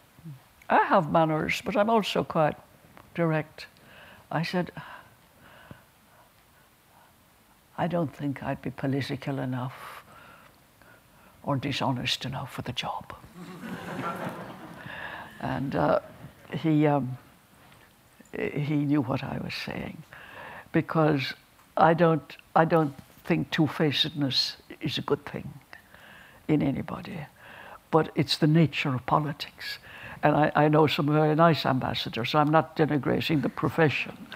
[0.70, 2.56] I have manners, but I'm also quite
[3.14, 3.68] direct.
[4.32, 4.72] I said,
[7.78, 10.04] I don't think I'd be political enough
[11.44, 13.14] or dishonest enough for the job.
[15.42, 16.00] and uh,
[16.52, 17.18] he, um,
[18.34, 20.02] he knew what I was saying
[20.72, 21.34] because
[21.78, 22.94] I don't, I don't
[23.26, 25.54] think two facedness is a good thing
[26.48, 27.20] in anybody,
[27.96, 29.80] but it's the nature of politics.
[30.22, 34.28] And I, I know some very nice ambassadors, so I'm not denigrating the profession,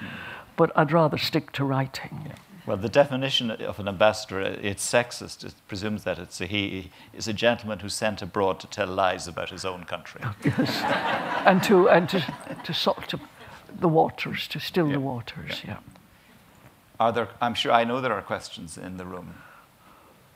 [0.55, 2.23] but I'd rather stick to writing.
[2.25, 2.35] Yeah.
[2.65, 5.43] Well, the definition of an ambassador, it's sexist.
[5.43, 9.27] It presumes that it's a, he is a gentleman who's sent abroad to tell lies
[9.27, 10.21] about his own country.
[10.45, 10.81] Yes.
[11.45, 12.19] and to, and to,
[12.63, 13.13] to salt
[13.77, 14.93] the waters, to still yeah.
[14.93, 15.71] the waters, yeah.
[15.71, 15.79] yeah.
[16.97, 19.33] Are there, I'm sure, I know there are questions in the room.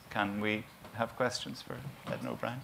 [0.09, 0.65] Can we
[0.95, 1.75] have questions for
[2.11, 2.61] Edna O'Brien?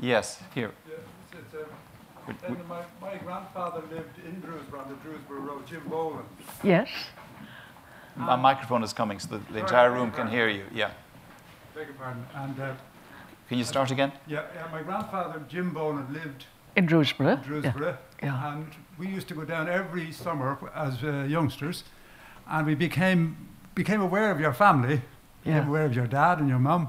[0.00, 0.70] Yes, here.
[0.88, 0.94] Yeah,
[1.32, 6.26] it's, it's, um, my, my, grandfather lived in Drewsborough on the Drewsborough Road, Jim Boland.
[6.62, 6.88] Yes.
[8.16, 10.64] My microphone is coming so the, the entire room can hear you.
[10.72, 10.90] Yeah.
[11.74, 12.24] Beg your pardon.
[12.34, 12.74] And, uh,
[13.48, 14.12] can you start again?
[14.26, 17.36] Yeah, yeah, my grandfather, Jim Boland, lived in Drewsborough.
[17.36, 17.98] In Drewsborough.
[18.22, 18.26] Yeah.
[18.26, 18.54] yeah.
[18.54, 18.68] And
[18.98, 21.84] we used to go down every summer as uh, youngsters,
[22.48, 23.36] and we became
[23.74, 25.02] became aware of your family,
[25.42, 25.68] became yeah.
[25.68, 26.88] aware of your dad and your mum.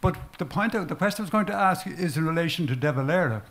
[0.00, 2.76] But the point, of, the question I was going to ask is in relation to
[2.76, 3.42] De Valera.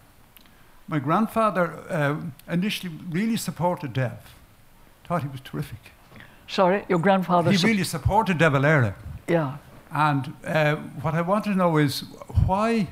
[0.88, 2.16] My grandfather uh,
[2.50, 4.20] initially really supported Dev,
[5.04, 5.92] thought he was terrific.
[6.48, 7.52] Sorry, your grandfather.
[7.52, 8.96] He su- really supported De Valera.
[9.28, 9.58] Yeah.
[9.92, 12.06] And uh, what I want to know is
[12.46, 12.88] why.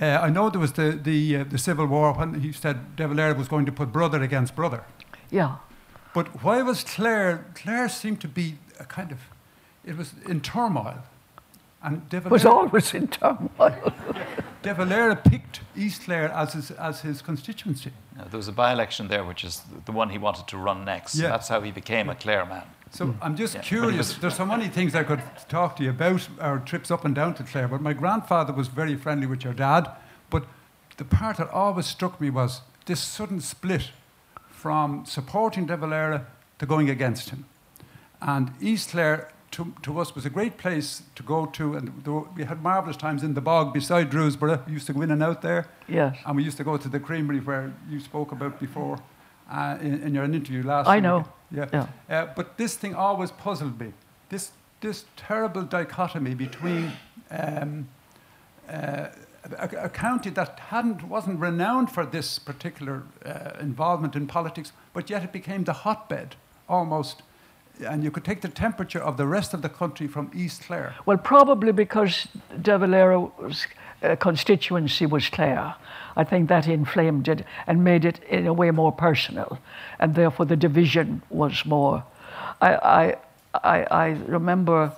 [0.00, 3.08] Uh, I know there was the the, uh, the civil war when he said De
[3.08, 4.84] Valera was going to put brother against brother.
[5.30, 5.56] Yeah.
[6.14, 7.46] But why was Clare?
[7.54, 9.18] Clare seemed to be a kind of,
[9.84, 11.02] it was in turmoil.
[11.82, 13.92] And De Valera, was always in turmoil.
[14.62, 17.92] De Valera picked East Clare as his, as his constituency.
[18.16, 21.14] there was a by-election there, which is the one he wanted to run next.
[21.14, 21.28] Yeah.
[21.28, 22.64] That's how he became a Clare man.
[22.90, 23.16] So mm.
[23.20, 23.60] I'm just yeah.
[23.60, 24.14] curious.
[24.14, 27.34] There's so many things I could talk to you about our trips up and down
[27.34, 27.68] to Clare.
[27.68, 29.88] But my grandfather was very friendly with your dad.
[30.30, 30.44] But
[30.96, 33.90] the part that always struck me was this sudden split
[34.48, 36.26] from supporting De Valera
[36.58, 37.44] to going against him.
[38.20, 42.24] And East Clare to, to us was a great place to go to, and were,
[42.36, 44.62] we had marvellous times in the bog beside Drewsborough.
[44.66, 45.66] We used to go in and out there.
[45.88, 46.18] Yes.
[46.26, 48.98] And we used to go to the creamery where you spoke about before
[49.50, 50.92] uh, in, in, your interview last week.
[50.92, 51.02] I week.
[51.04, 51.24] know.
[51.50, 51.68] Yeah.
[51.72, 51.86] yeah.
[52.10, 53.94] Uh, but this thing always puzzled me.
[54.28, 54.50] This,
[54.82, 56.92] this terrible dichotomy between
[57.30, 57.88] um,
[58.68, 59.06] uh,
[59.58, 65.08] a, a, county that hadn't, wasn't renowned for this particular uh, involvement in politics, but
[65.08, 66.36] yet it became the hotbed
[66.68, 67.22] almost
[67.84, 70.94] and you could take the temperature of the rest of the country from East Clare.
[71.04, 72.28] Well, probably because
[72.62, 73.66] De Valera's
[74.02, 75.74] uh, constituency was Clare.
[76.16, 79.58] I think that inflamed it and made it in a way more personal,
[79.98, 82.04] and therefore the division was more.
[82.60, 83.16] I, I,
[83.62, 84.92] I, I remember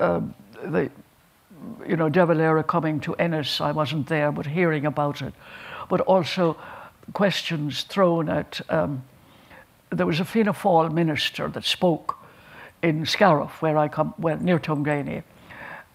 [0.00, 0.20] uh,
[0.62, 0.90] the,
[1.86, 3.60] you know, De Valera coming to Ennis.
[3.60, 5.34] I wasn't there, but hearing about it,
[5.88, 6.56] but also
[7.12, 8.60] questions thrown at.
[8.70, 9.02] Um,
[9.92, 12.18] there was a Fianna Fáil minister that spoke
[12.82, 15.22] in Scariff, where I come, well, near Tuamgraney,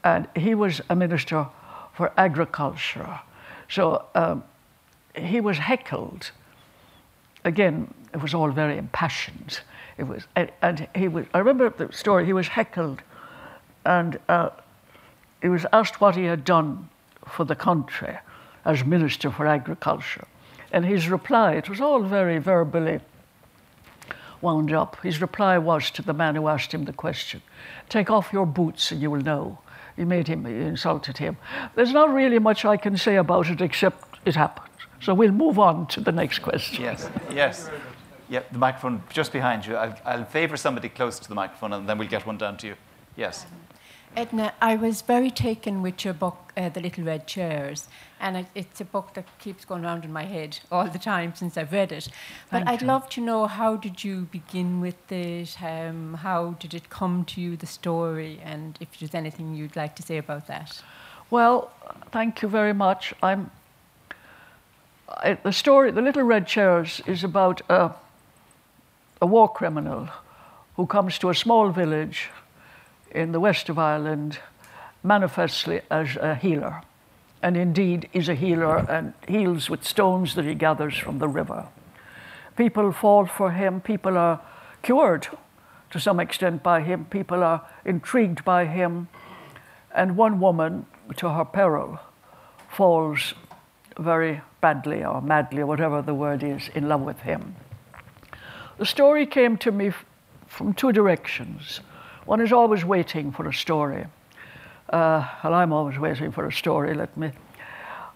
[0.04, 1.48] and he was a minister
[1.93, 3.20] for agriculture.
[3.70, 4.43] So um,
[5.16, 6.32] he was heckled.
[7.43, 9.60] Again, it was all very impassioned.
[9.98, 11.26] It was, and, and he was.
[11.34, 12.26] I remember the story.
[12.26, 13.02] He was heckled,
[13.84, 14.52] and uh,
[15.41, 16.88] he was asked what he had done
[17.26, 18.16] for the country
[18.64, 20.28] as minister for agriculture,
[20.72, 21.54] and his reply.
[21.54, 23.02] It was all very verbally
[24.41, 25.01] wound up.
[25.01, 27.41] His reply was to the man who asked him the question
[27.89, 29.59] Take off your boots and you will know.
[29.95, 31.38] He made him, he insulted him.
[31.75, 34.67] There's not really much I can say about it except it happened.
[35.01, 36.83] So we'll move on to the next question.
[36.83, 37.69] Yes, yes.
[38.29, 39.75] Yep, the microphone just behind you.
[39.75, 42.67] I'll, I'll favour somebody close to the microphone and then we'll get one down to
[42.67, 42.75] you.
[43.15, 43.45] Yes.
[44.15, 47.88] Edna, I was very taken with your book, uh, The Little Red Chairs,
[48.20, 51.34] and it, it's a book that keeps going around in my head all the time
[51.36, 52.09] since I've read it.
[52.51, 52.88] But Thank I'd you.
[52.88, 55.57] love to know how did you begin with it?
[55.61, 59.95] Um, how did it come to you, the story, and if there's anything you'd like
[59.97, 60.82] to say about that?
[61.30, 61.72] Well,
[62.11, 63.13] thank you very much.
[63.22, 63.51] I'm.
[65.09, 67.91] I, the story, The Little Red Chairs, is about a,
[69.22, 70.09] a war criminal
[70.76, 72.30] who comes to a small village
[73.11, 74.39] in the west of Ireland
[75.03, 76.82] manifestly as a healer,
[77.41, 81.67] and indeed is a healer and heals with stones that he gathers from the river.
[82.55, 84.41] People fall for him, people are
[84.81, 85.27] cured
[85.91, 89.07] to some extent by him, people are intrigued by him,
[89.93, 90.85] and one woman,
[91.15, 91.99] to her peril,
[92.69, 93.33] falls
[93.97, 97.55] very badly or madly, or whatever the word is, in love with him.
[98.77, 99.91] The story came to me
[100.47, 101.79] from two directions.
[102.25, 104.05] One is always waiting for a story.
[104.89, 107.31] Uh, well, I'm always waiting for a story, let me.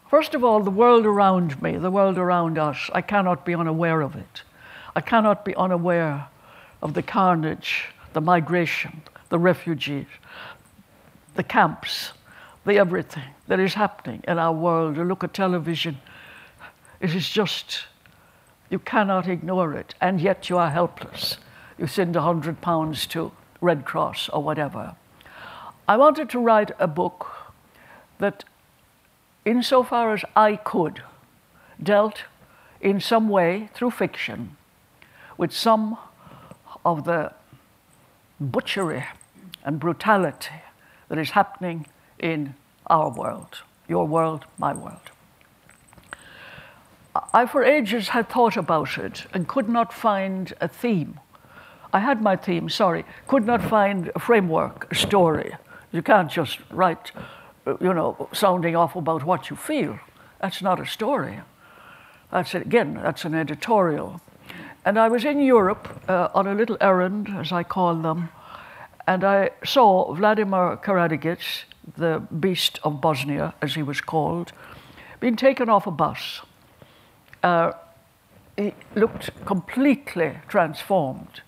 [0.09, 4.01] First of all, the world around me, the world around us, I cannot be unaware
[4.01, 4.43] of it.
[4.95, 6.27] I cannot be unaware
[6.81, 10.07] of the carnage, the migration, the refugees,
[11.35, 12.11] the camps,
[12.65, 14.97] the everything that is happening in our world.
[14.97, 15.97] You look at television,
[16.99, 17.85] it is just,
[18.69, 21.37] you cannot ignore it, and yet you are helpless.
[21.77, 24.95] You send a hundred pounds to Red Cross or whatever.
[25.87, 27.27] I wanted to write a book
[28.19, 28.43] that,
[29.45, 31.03] insofar as I could,
[31.81, 32.23] dealt
[32.79, 34.57] in some way through fiction
[35.37, 35.97] with some
[36.85, 37.33] of the
[38.39, 39.05] butchery
[39.63, 40.61] and brutality
[41.09, 41.87] that is happening
[42.19, 42.55] in
[42.87, 45.11] our world, your world, my world.
[47.33, 51.19] I, for ages, had thought about it and could not find a theme.
[51.93, 55.53] I had my theme, sorry, could not find a framework, a story.
[55.91, 57.11] You can't just write,
[57.65, 59.99] you know, sounding off about what you feel.
[60.39, 61.39] That's not a story.
[62.31, 64.21] That's, again, that's an editorial.
[64.85, 68.29] And I was in Europe uh, on a little errand, as I call them,
[69.05, 71.65] and I saw Vladimir Karadzic,
[71.97, 74.53] the beast of Bosnia, as he was called,
[75.19, 76.41] being taken off a bus.
[77.43, 77.73] Uh,
[78.57, 81.41] he looked completely transformed.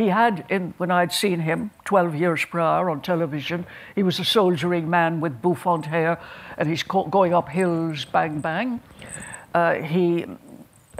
[0.00, 4.24] He had, in, when I'd seen him 12 years prior on television, he was a
[4.24, 6.18] soldiering man with bouffant hair,
[6.56, 8.80] and he's going up hills, bang, bang.
[9.52, 10.24] Uh, he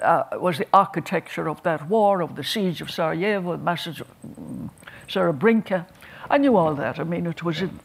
[0.02, 4.70] uh, was the architecture of that war, of the siege of Sarajevo, of um,
[5.08, 5.86] Srebrenica.
[6.28, 7.00] I knew all that.
[7.00, 7.80] I mean, it was in.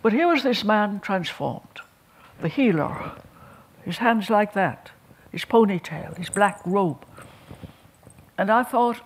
[0.00, 1.80] But here was this man transformed,
[2.40, 3.10] the healer,
[3.84, 4.92] his hands like that,
[5.32, 7.04] his ponytail, his black robe.
[8.38, 9.00] And I thought,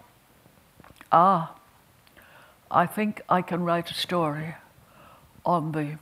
[1.12, 1.54] ah,
[2.70, 4.54] I think I can write a story
[5.44, 5.98] on the.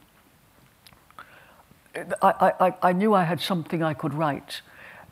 [2.22, 4.60] I, I, I knew I had something I could write.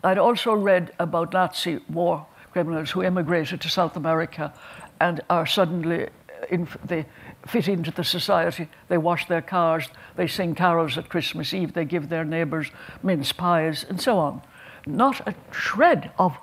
[0.04, 4.52] I'd also read about Nazi war criminals who immigrated to South America
[5.00, 6.08] and are suddenly
[6.50, 7.06] in, they
[7.46, 8.68] fit into the society.
[8.88, 12.70] They wash their cars, they sing carols at Christmas Eve, they give their neighbours
[13.02, 14.42] mince pies, and so on.
[14.86, 16.36] Not a shred of,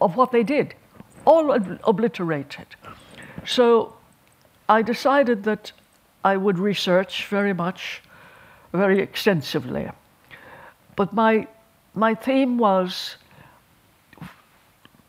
[0.00, 0.74] of what they did,
[1.24, 1.52] all
[1.84, 2.66] obliterated.
[3.46, 3.96] So
[4.68, 5.72] I decided that
[6.24, 8.02] I would research very much,
[8.72, 9.90] very extensively.
[10.96, 11.48] But my,
[11.94, 13.16] my theme was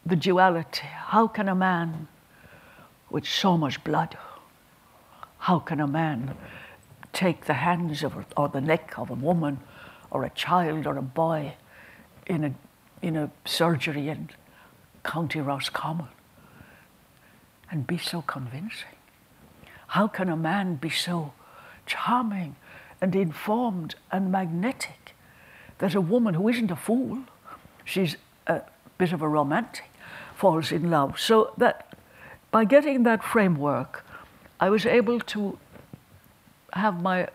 [0.06, 0.88] the duality.
[0.88, 2.08] How can a man
[3.14, 4.18] with so much blood,
[5.38, 6.36] how can a man
[7.14, 9.60] take the hands of or the neck of a woman
[10.10, 11.54] or a child or a boy
[12.26, 12.54] in a,
[13.04, 14.30] in a surgery in
[15.04, 16.08] County Roscommon
[17.70, 18.96] and be so convincing?
[19.88, 21.34] How can a man be so
[21.86, 22.56] charming
[23.02, 25.16] and informed and magnetic
[25.80, 27.24] that a woman who isn't a fool,
[27.84, 28.16] she's
[28.48, 28.62] a
[28.98, 29.90] bit of a romantic,
[30.36, 31.20] falls in love?
[31.20, 31.96] So that
[32.52, 34.06] by getting that framework,
[34.60, 35.58] I was able to
[36.74, 37.28] have my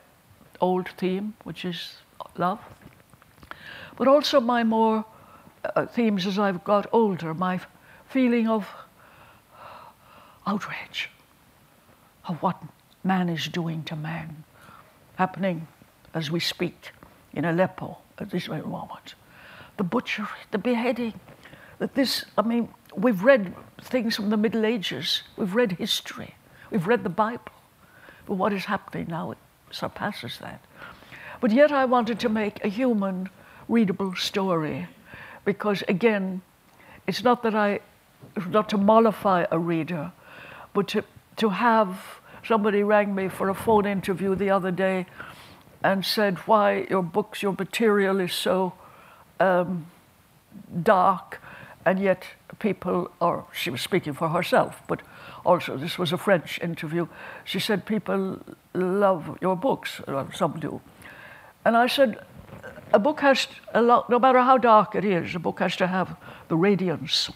[0.61, 1.99] old theme, which is
[2.37, 2.61] love,
[3.97, 5.05] but also my more
[5.65, 7.61] uh, themes as I've got older, my
[8.09, 8.69] feeling of
[10.47, 11.11] outrage
[12.27, 12.63] of what
[13.05, 14.45] man is doing to man,
[15.17, 15.67] happening
[16.15, 16.91] as we speak
[17.33, 19.15] in Aleppo at this very moment.
[19.77, 21.15] The butchery, the beheading,
[21.79, 26.35] that this, I mean, we've read things from the Middle Ages, we've read history,
[26.71, 27.53] we've read the Bible,
[28.27, 29.39] but what is happening now it
[29.71, 30.63] surpasses that.
[31.41, 33.31] But yet I wanted to make a human,
[33.69, 34.89] readable story
[35.49, 36.43] because, again,
[37.07, 37.81] it's not that I,
[38.51, 40.13] not to mollify a reader,
[40.75, 41.05] but to,
[41.37, 45.07] to have somebody rang me for a phone interview the other day
[45.83, 48.75] and said why your books, your material is so
[49.41, 49.87] um,
[50.83, 51.41] dark,
[51.87, 52.25] and yet
[52.59, 55.01] people, or she was speaking for herself, but
[55.47, 57.09] also this was a French interview.
[57.47, 58.39] She said people
[58.75, 60.03] love your books,
[60.35, 60.83] some do.
[61.65, 62.19] And I said,
[62.93, 65.86] a book has a lot, no matter how dark it is, a book has to
[65.86, 66.16] have
[66.49, 67.30] the radiance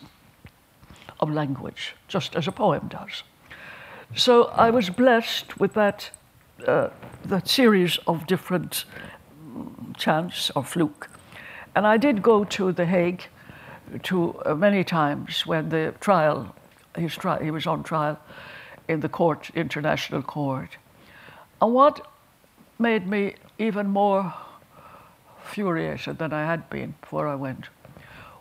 [1.20, 3.22] of language, just as a poem does.
[4.14, 6.10] So I was blessed with that,
[6.66, 6.88] uh,
[7.24, 8.84] that series of different
[9.96, 11.08] chance or fluke.
[11.74, 13.22] And I did go to The Hague
[14.02, 16.54] to uh, many times when the trial,
[16.96, 18.18] his tri- he was on trial
[18.88, 20.76] in the court, international court.
[21.60, 22.06] And what
[22.78, 24.34] made me even more
[25.44, 27.68] furiated than I had been before I went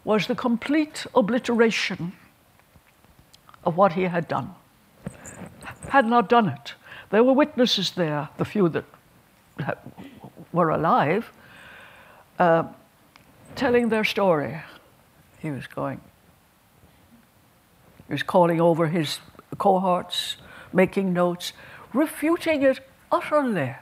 [0.04, 2.14] was the complete obliteration
[3.64, 4.56] of what he had done.
[5.90, 6.74] Had not done it.
[7.10, 8.86] There were witnesses there, the few that
[10.52, 11.32] were alive,
[12.40, 12.64] uh,
[13.56, 14.62] telling their story.
[15.40, 16.02] He was going,
[18.08, 19.20] he was calling over his
[19.58, 20.38] cohorts,
[20.74, 21.54] making notes,
[21.94, 22.80] refuting it
[23.12, 23.76] utterly.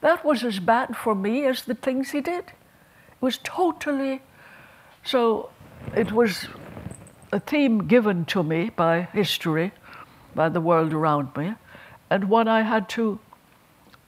[0.00, 2.44] That was as bad for me as the things he did.
[2.44, 4.22] It was totally
[5.04, 5.50] so.
[5.94, 6.46] It was
[7.32, 9.72] a theme given to me by history,
[10.34, 11.54] by the world around me,
[12.10, 13.18] and one I had to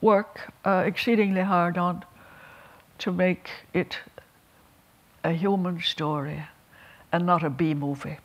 [0.00, 2.04] work uh, exceedingly hard on
[2.98, 3.98] to make it
[5.24, 6.44] a human story
[7.12, 8.18] and not a B movie.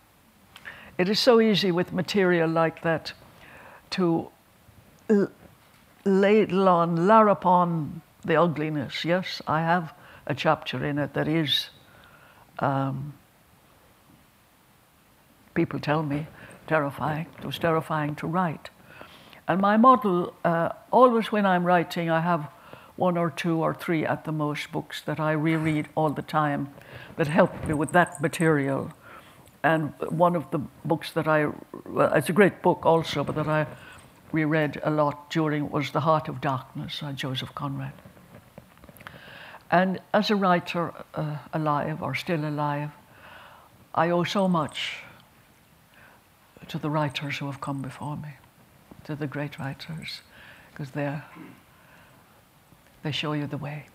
[0.98, 3.14] It is so easy with material like that
[3.92, 4.30] to
[6.08, 9.06] ladle on, lar upon the ugliness.
[9.06, 9.94] Yes, I have
[10.26, 11.70] a chapter in it that is,
[12.60, 13.14] um,
[15.54, 16.28] people tell me,
[16.68, 17.28] terrifying.
[17.40, 18.70] It was terrifying to write.
[19.48, 22.50] And my model, uh, always when I'm writing, I have
[22.98, 26.74] one or two or three at the most books that I reread all the time
[27.16, 28.92] that help me with that material.
[29.64, 31.48] And one of the books that I,
[31.86, 33.68] well, it's a great book also, but that I
[34.32, 37.94] reread a lot during was The Heart of Darkness by Joseph Conrad.
[39.70, 42.92] And as a writer uh, alive or still alive,
[43.94, 45.00] I owe so much
[46.68, 48.30] to the writers who have come before me,
[49.06, 50.22] to the great writers,
[50.72, 51.20] because they
[53.04, 53.86] they show you the way.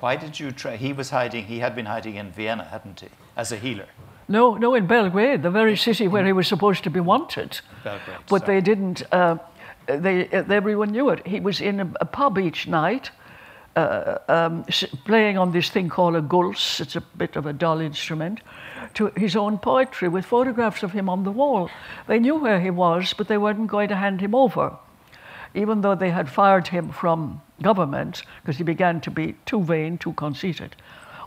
[0.00, 0.76] Why did you try?
[0.76, 3.88] He was hiding, he had been hiding in Vienna, hadn't he, as a healer?
[4.28, 7.60] No, no, in Belgrade, the very city where he was supposed to be wanted.
[7.82, 8.54] Belgrade, but sorry.
[8.54, 9.36] they didn't, uh,
[9.86, 11.26] they, uh, everyone knew it.
[11.26, 13.10] He was in a, a pub each night.
[13.76, 14.64] Uh, um,
[15.04, 18.40] playing on this thing called a gusle, it's a bit of a dull instrument,
[18.94, 21.68] to his own poetry with photographs of him on the wall.
[22.06, 24.76] They knew where he was, but they weren't going to hand him over,
[25.54, 29.98] even though they had fired him from government because he began to be too vain,
[29.98, 30.76] too conceited.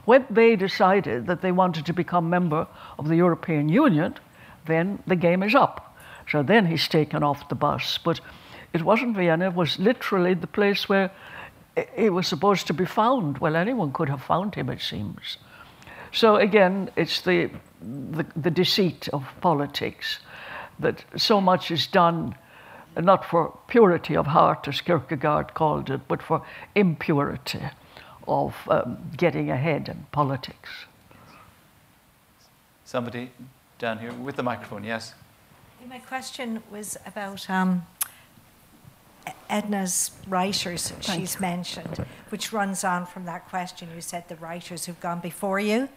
[0.08, 2.66] When they decided that they wanted to become member
[2.98, 4.16] of the European Union,
[4.66, 5.98] then the game is up.
[6.32, 7.98] So then he's taken off the bus.
[7.98, 8.22] But
[8.72, 11.12] it wasn't Vienna, it was literally the place where
[11.94, 13.40] he was supposed to be found.
[13.40, 15.40] Well, anyone could have found him, it seems.
[16.14, 17.50] So again, it's the,
[17.82, 20.20] the, the deceit of politics
[20.80, 22.34] that so much is done
[22.96, 26.44] not for purity of heart, as Kierkegaard called it, but for
[26.76, 27.60] impurity
[28.28, 30.70] of um, getting ahead in politics.
[32.86, 33.32] Somebody
[33.80, 35.14] down here with the microphone, yes.
[35.88, 37.86] My question was about um,
[39.50, 41.42] Edna's writers Thank she's you.
[41.42, 43.90] mentioned, which runs on from that question.
[43.94, 45.90] You said the writers who've gone before you.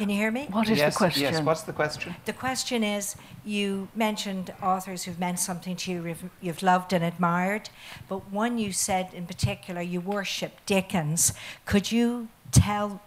[0.00, 0.46] Can you hear me?
[0.50, 1.22] What is yes, the question?
[1.24, 2.16] Yes, what's the question?
[2.24, 7.04] The question is you mentioned authors who've meant something to you, you've, you've loved and
[7.04, 7.68] admired,
[8.08, 11.34] but one you said in particular you worship Dickens.
[11.66, 13.02] Could you tell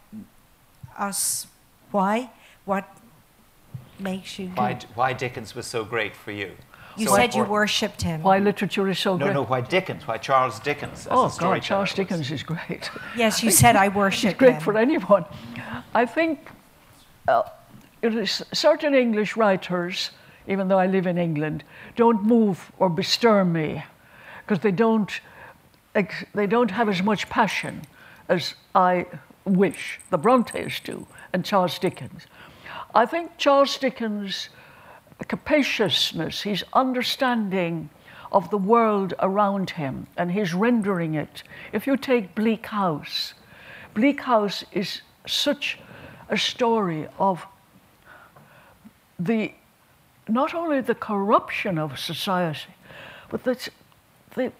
[0.95, 1.47] us
[1.89, 2.29] why?
[2.65, 2.87] What
[3.99, 4.49] makes you.
[4.49, 6.51] Why, why Dickens was so great for you?
[6.95, 8.21] You So said you worshipped him.
[8.21, 9.33] Why literature is so No, great?
[9.33, 10.07] no, no, why Dickens?
[10.07, 11.07] Why Charles Dickens?
[11.07, 11.91] as a oh, God, Charles.
[11.95, 12.91] Dickens is great.
[13.17, 14.61] Yes, you said I It's worship great him.
[14.61, 15.25] for anyone.
[15.95, 16.49] I think
[17.27, 17.43] uh,
[18.53, 20.11] certain English writers,
[20.47, 21.63] even though I live in England,
[21.95, 23.83] don't move or bestir me
[24.45, 25.11] because they don't,
[26.33, 27.81] they don't have as much passion
[28.27, 29.05] as I
[29.45, 29.99] wish.
[30.09, 32.27] The Brontes do, and Charles Dickens.
[32.95, 34.49] I think Charles Dickens'
[35.27, 37.89] capaciousness, his understanding
[38.31, 41.43] of the world around him, and his rendering it.
[41.71, 43.33] If you take Bleak House,
[43.93, 45.77] Bleak House is such
[46.29, 47.45] a story of
[49.19, 49.53] the
[50.27, 52.73] not only the corruption of society,
[53.29, 53.69] but the,
[54.35, 54.51] the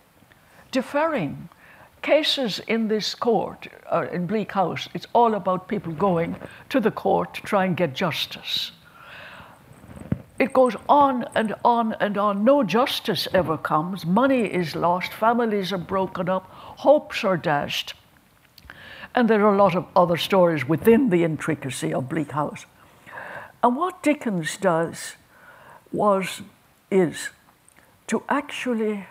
[0.71, 1.49] deferring
[2.01, 4.89] cases in this court, uh, in Bleak House.
[4.93, 6.35] It's all about people going
[6.69, 8.71] to the court to try and get justice.
[10.39, 12.43] It goes on and on and on.
[12.43, 14.05] No justice ever comes.
[14.05, 15.13] Money is lost.
[15.13, 16.49] Families are broken up.
[16.51, 17.93] Hopes are dashed.
[19.15, 22.65] And there are a lot of other stories within the intricacy of Bleak House.
[23.61, 25.15] And what Dickens does
[25.91, 26.41] was,
[26.89, 27.29] is
[28.07, 29.05] to actually,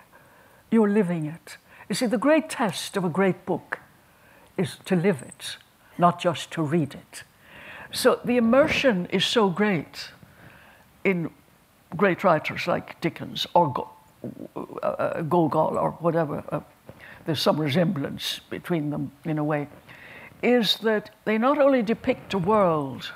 [0.70, 1.56] you're living it.
[1.88, 3.78] You see, the great test of a great book
[4.56, 5.56] is to live it,
[5.98, 7.22] not just to read it.
[7.92, 10.08] So the immersion is so great
[11.04, 11.30] in
[11.96, 13.88] great writers like Dickens or
[14.54, 16.60] uh, uh, Gogol or whatever, uh,
[17.26, 19.68] there's some resemblance between them in a way,
[20.42, 23.12] is that they not only depict a world,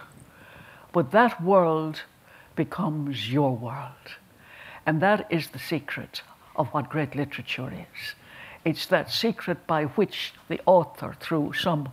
[0.93, 2.03] but that world
[2.55, 4.17] becomes your world.
[4.87, 6.23] And that is the secret
[6.55, 8.15] of what great literature is.
[8.65, 11.89] It's that secret by which the author, through some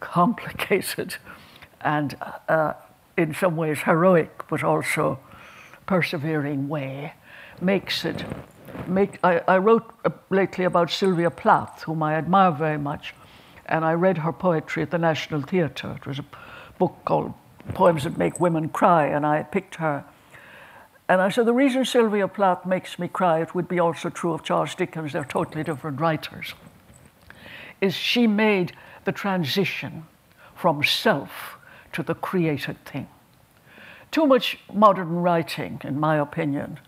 [0.00, 1.16] complicated
[1.80, 2.16] and
[2.48, 2.72] uh,
[3.16, 5.18] in some ways heroic, but also
[5.86, 7.12] persevering way,
[7.60, 8.24] makes it.
[8.86, 13.14] Make, I, I wrote uh, lately about Sylvia Plath, whom I admire very much,
[13.66, 15.92] and I read her poetry at the National Theatre.
[15.92, 16.24] It was a
[16.78, 17.34] book called
[17.74, 20.04] Poems That Make Women Cry, and I picked her.
[21.08, 24.32] And I said, the reason Sylvia Plath makes me cry, it would be also true
[24.32, 26.54] of Charles Dickens, they're totally different writers,
[27.80, 28.72] is she made
[29.04, 30.06] the transition
[30.54, 31.58] from self
[31.92, 33.06] to the created thing.
[34.10, 36.78] Too much modern writing, in my opinion,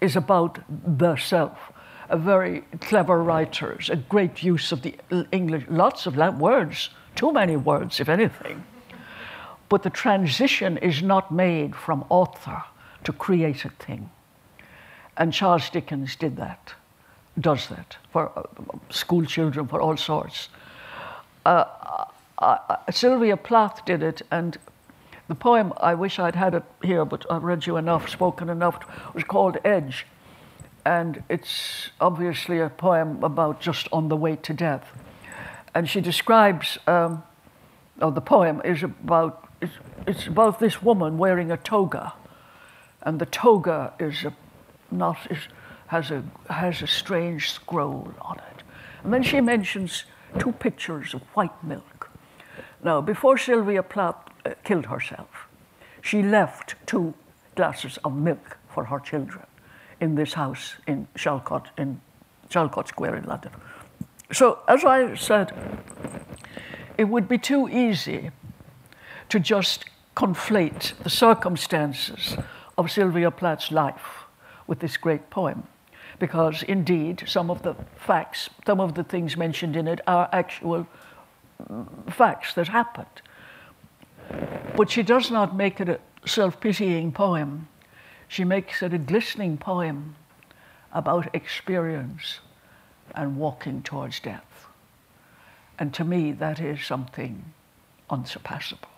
[0.00, 1.72] is about the self.
[2.12, 4.96] Very clever writers, a great use of the
[5.30, 8.64] English, lots of words, too many words, if anything.
[9.68, 12.62] But the transition is not made from author
[13.04, 14.10] to created thing.
[15.16, 16.74] And Charles Dickens did that,
[17.38, 18.42] does that for uh,
[18.90, 20.48] school children, for all sorts.
[21.46, 21.64] Uh,
[22.38, 24.58] uh, Sylvia Plath did it, and
[25.28, 28.80] the poem, I wish I'd had it here, but I've read you enough, spoken enough,
[29.14, 30.06] was called Edge.
[30.84, 34.92] And it's obviously a poem about just on the way to death.
[35.74, 37.22] And she describes, um,
[37.98, 39.74] the poem is about, it's,
[40.06, 42.14] it's about this woman wearing a toga.
[43.02, 44.34] And the toga is a,
[44.90, 45.38] not, is,
[45.88, 48.62] has, a, has a strange scroll on it.
[49.04, 50.04] And then she mentions
[50.38, 52.10] two pictures of white milk.
[52.82, 55.48] Now, before Sylvia Plath uh, killed herself,
[56.00, 57.14] she left two
[57.54, 59.44] glasses of milk for her children
[60.00, 62.00] in this house in Chalcot, in
[62.48, 63.52] Chalcot Square in London.
[64.32, 65.52] So, as I said,
[66.96, 68.30] it would be too easy
[69.28, 69.86] to just
[70.16, 72.36] conflate the circumstances
[72.76, 74.24] of Sylvia Plath's life
[74.66, 75.64] with this great poem.
[76.18, 80.86] Because indeed, some of the facts, some of the things mentioned in it are actual
[81.62, 83.22] mm, facts that happened.
[84.76, 87.68] But she does not make it a self pitying poem.
[88.30, 90.14] She makes it a glistening poem
[90.92, 92.38] about experience
[93.12, 94.68] and walking towards death.
[95.80, 97.44] And to me, that is something
[98.08, 98.88] unsurpassable,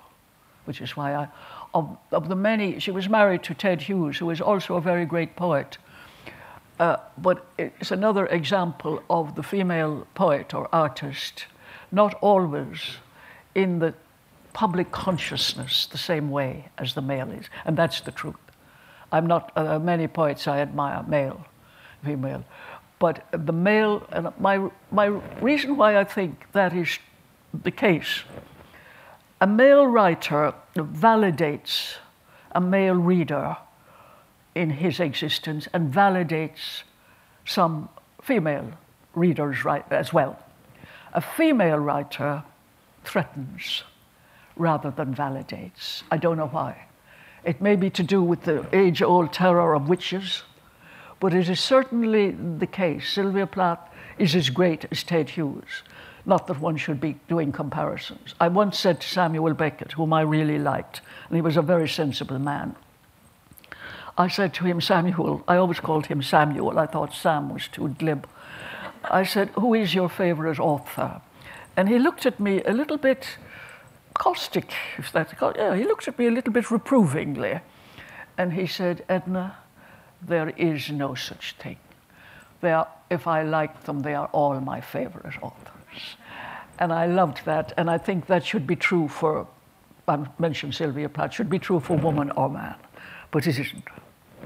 [0.66, 1.28] which is why I,
[1.72, 5.06] of, of the many, she was married to Ted Hughes, who is also a very
[5.06, 5.78] great poet.
[6.78, 11.46] Uh, but it's another example of the female poet or artist,
[11.90, 12.98] not always
[13.54, 13.94] in the
[14.52, 17.46] public consciousness the same way as the male is.
[17.64, 18.36] And that's the truth.
[19.12, 21.44] I'm not, uh, many poets I admire, male,
[22.04, 22.44] female.
[22.98, 25.06] But the male, and my, my
[25.40, 26.98] reason why I think that is
[27.62, 28.22] the case,
[29.40, 31.96] a male writer validates
[32.54, 33.56] a male reader
[34.54, 36.82] in his existence and validates
[37.44, 37.88] some
[38.22, 38.70] female
[39.14, 40.38] readers right, as well.
[41.14, 42.42] A female writer
[43.04, 43.82] threatens
[44.56, 46.02] rather than validates.
[46.10, 46.86] I don't know why.
[47.44, 50.42] It may be to do with the age old terror of witches,
[51.20, 53.12] but it is certainly the case.
[53.12, 53.80] Sylvia Plath
[54.18, 55.82] is as great as Ted Hughes.
[56.24, 58.34] Not that one should be doing comparisons.
[58.40, 61.88] I once said to Samuel Beckett, whom I really liked, and he was a very
[61.88, 62.76] sensible man,
[64.16, 67.88] I said to him, Samuel, I always called him Samuel, I thought Sam was too
[67.88, 68.28] glib.
[69.04, 71.20] I said, Who is your favorite author?
[71.76, 73.38] And he looked at me a little bit
[74.14, 75.56] caustic, if that's called.
[75.56, 77.60] Yeah, he looked at me a little bit reprovingly.
[78.38, 79.56] And he said, Edna,
[80.20, 81.76] there is no such thing.
[82.60, 86.16] They are, if I like them, they are all my favorite authors.
[86.78, 87.72] And I loved that.
[87.76, 89.46] And I think that should be true for,
[90.08, 92.76] I mentioned Sylvia Plath, should be true for woman or man.
[93.30, 93.84] But it isn't.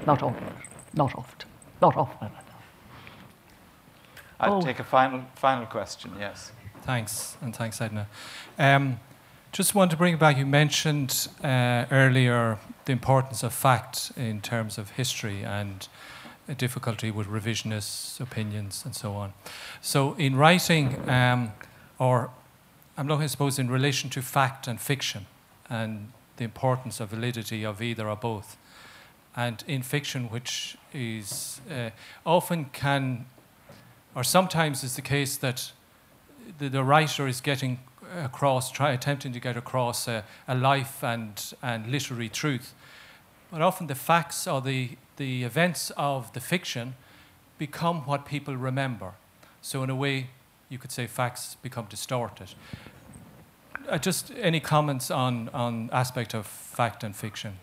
[0.05, 0.53] Not often.
[0.93, 1.49] Not often.
[1.81, 2.43] Not often enough.
[4.39, 4.61] I'll Oh.
[4.61, 6.51] take a final, final question, yes.
[6.83, 8.07] Thanks, and thanks, Edna.
[8.59, 8.99] Um,
[9.57, 10.37] just want to bring it back.
[10.37, 15.87] You mentioned uh, earlier the importance of fact in terms of history and
[16.59, 19.33] difficulty with revisionist opinions and so on.
[19.81, 21.53] So, in writing, um,
[21.97, 22.29] or
[22.95, 25.25] I'm looking, I suppose, in relation to fact and fiction
[25.71, 28.57] and the importance of validity of either or both.
[29.35, 31.89] And in fiction, which is uh,
[32.27, 33.25] often can,
[34.13, 35.71] or sometimes is the case that
[36.59, 37.79] the, the writer is getting
[38.15, 42.73] across, try, attempting to get across a, a life and, and literary truth.
[43.51, 46.95] But often the facts or the, the events of the fiction
[47.57, 49.13] become what people remember.
[49.61, 50.29] So, in a way,
[50.69, 52.49] you could say facts become distorted.
[53.87, 57.57] Uh, just any comments on, on aspect of fact and fiction?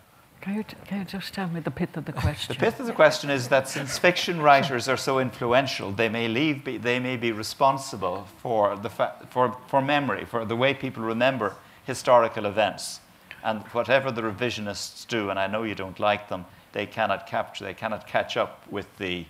[0.44, 2.54] Can you, t- can you just tell me the pith of the question?
[2.54, 6.28] The pith of the question is that since fiction writers are so influential, they may,
[6.28, 10.74] leave, be, they may be responsible for, the fa- for, for memory, for the way
[10.74, 11.56] people remember
[11.86, 13.00] historical events.
[13.42, 17.64] And whatever the revisionists do, and I know you don't like them, they cannot capture,
[17.64, 19.24] they cannot catch up with, the,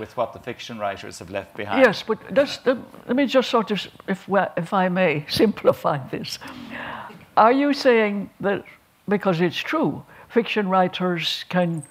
[0.00, 1.84] with what the fiction writers have left behind.
[1.84, 2.74] Yes, but does, uh,
[3.06, 6.40] let me just sort of, if, if I may, simplify this.
[7.36, 8.64] Are you saying that,
[9.08, 11.82] because it's true, fiction writers can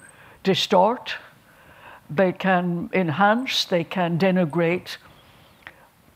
[0.42, 1.16] distort,
[2.08, 4.96] they can enhance, they can denigrate,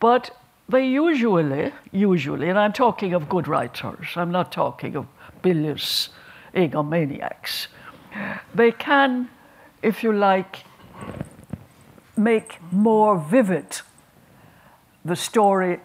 [0.01, 0.37] but
[0.69, 5.07] they usually, usually, and I'm talking of good writers, I'm not talking of
[5.43, 6.11] bilious
[6.55, 7.67] egomaniacs,
[8.55, 9.29] they can,
[9.83, 10.65] if you like,
[12.17, 13.81] make more vivid
[15.05, 15.81] the story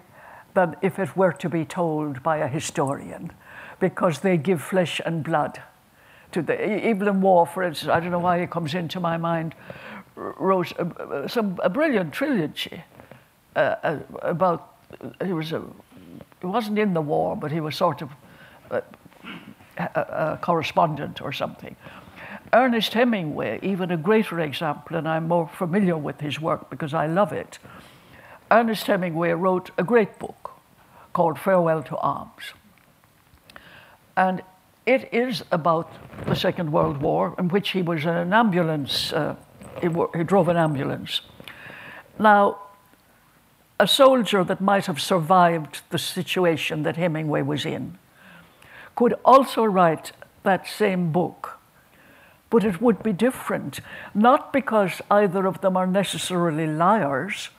[0.53, 3.31] than if it were to be told by a historian,
[3.79, 5.61] because they give flesh and blood
[6.31, 7.89] to the Evelyn Waugh, for instance.
[7.89, 9.55] I don't know why it comes into my mind.
[10.15, 12.83] Wrote a, some a brilliant trilogy
[13.55, 14.73] uh, uh, about.
[15.23, 15.61] He was a.
[16.41, 18.09] He wasn't in the war, but he was sort of
[18.69, 18.83] a,
[19.77, 20.01] a,
[20.33, 21.75] a correspondent or something.
[22.53, 27.07] Ernest Hemingway, even a greater example, and I'm more familiar with his work because I
[27.07, 27.59] love it.
[28.49, 30.51] Ernest Hemingway wrote a great book
[31.13, 32.53] called Farewell to Arms.
[34.17, 34.41] And
[34.87, 35.91] it is about
[36.25, 39.35] the Second World War, in which he was an ambulance, uh,
[39.79, 41.21] he, he drove an ambulance.
[42.17, 42.57] Now,
[43.79, 47.99] a soldier that might have survived the situation that Hemingway was in
[48.95, 51.59] could also write that same book,
[52.49, 53.81] but it would be different,
[54.15, 57.49] not because either of them are necessarily liars,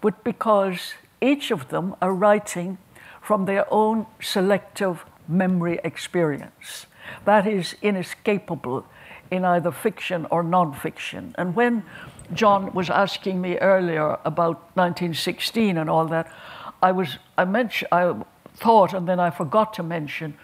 [0.00, 2.78] but because each of them are writing
[3.20, 6.86] from their own selective memory experience.
[7.24, 8.86] That is inescapable
[9.30, 11.34] in either fiction or non-fiction.
[11.38, 11.84] And when
[12.34, 16.30] John was asking me earlier about 1916 and all that,
[16.82, 18.14] I was I mentioned I
[18.56, 20.34] thought and then I forgot to mention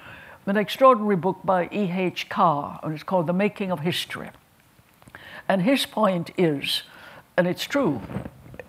[0.49, 2.31] an extraordinary book by E.H.
[2.31, 4.31] Carr, and it's called The Making of History.
[5.47, 6.85] And his point is,
[7.37, 8.01] and it's true,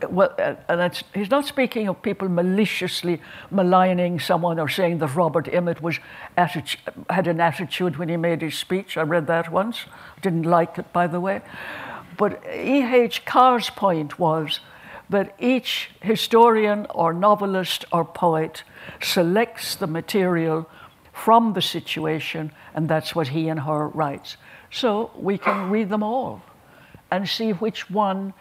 [0.09, 3.21] well, uh, and he's not speaking of people maliciously
[3.51, 5.99] maligning someone or saying that Robert Emmet was
[6.37, 8.97] had an attitude when he made his speech.
[8.97, 9.85] I read that once.
[10.21, 11.41] Didn't like it, by the way.
[12.17, 13.25] But E.H.
[13.25, 14.59] Carr's point was
[15.09, 18.63] that each historian or novelist or poet
[19.01, 20.69] selects the material
[21.13, 24.37] from the situation, and that's what he and her writes.
[24.71, 26.41] So we can read them all
[27.11, 28.33] and see which one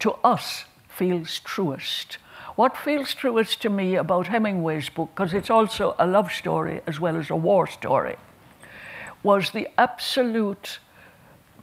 [0.00, 2.18] to us feels truest.
[2.54, 7.00] What feels truest to me about Hemingway's book, because it's also a love story as
[7.00, 8.16] well as a war story,
[9.22, 10.78] was the absolute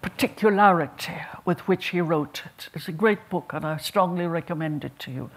[0.02, 2.70] particularity with which he wrote it.
[2.74, 5.30] It's a great book, and I strongly recommend it to you.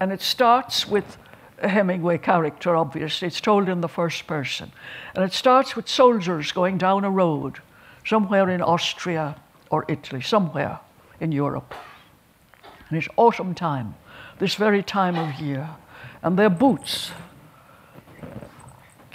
[0.00, 1.18] And it starts with
[1.58, 3.28] a Hemingway character, obviously.
[3.28, 4.72] It's told in the first person.
[5.14, 7.60] And it starts with soldiers going down a road
[8.06, 9.36] somewhere in Austria
[9.70, 10.80] or Italy, somewhere
[11.20, 11.74] in Europe.
[12.88, 13.94] And it's autumn time,
[14.38, 15.68] this very time of year.
[16.22, 17.12] And their boots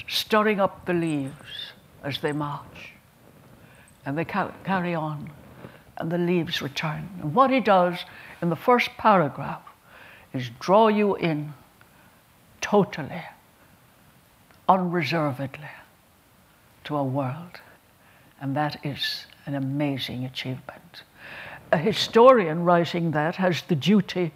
[0.08, 1.74] stirring up the leaves
[2.04, 2.94] as they march.
[4.06, 5.30] And they ca carry on,
[5.98, 7.10] and the leaves return.
[7.22, 8.06] And what he does
[8.42, 9.62] in the first paragraph
[10.34, 11.54] is draw you in
[12.62, 13.24] totally,
[14.68, 15.70] unreservedly
[16.86, 17.60] to a world.
[18.42, 21.04] And that is an amazing achievement
[21.72, 24.32] a historian writing that has the duty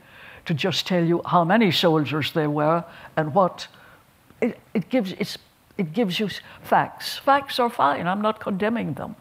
[0.46, 2.84] to just tell you how many soldiers there were
[3.16, 3.68] and what.
[4.42, 5.14] It, it, gives,
[5.78, 6.30] it gives you
[6.62, 7.18] facts.
[7.18, 9.16] Facts are fine, I'm not condemning them.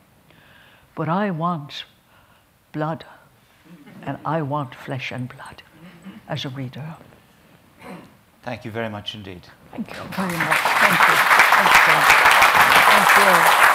[0.95, 1.85] But I want
[2.73, 3.05] blood,
[4.03, 5.63] and I want flesh and blood
[6.29, 6.97] as a reader.
[8.43, 9.47] Thank you very much indeed.
[9.71, 10.59] Thank you very much.
[10.83, 11.15] Thank you.
[11.55, 11.95] Thank you.
[12.91, 13.73] Thank you.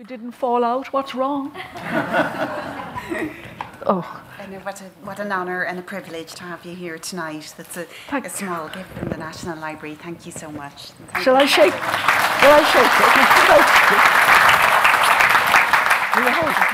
[0.00, 0.90] We didn't fall out.
[0.90, 1.52] What's wrong?
[3.86, 4.24] oh.
[4.38, 7.52] And what, a, what an honour and a privilege to have you here tonight.
[7.58, 9.96] That's a, a small gift from the National Library.
[9.96, 10.92] Thank you so much.
[11.20, 11.74] Shall I shake?
[11.74, 13.20] Shall I shake it?
[16.16, 16.72] Will you hold it?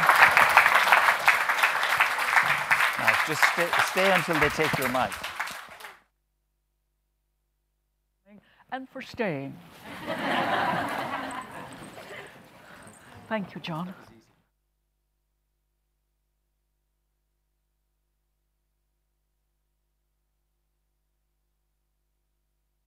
[3.01, 5.11] Now, just stay, stay until they take your mic.
[8.71, 9.57] And for staying.
[13.29, 13.95] Thank you, John.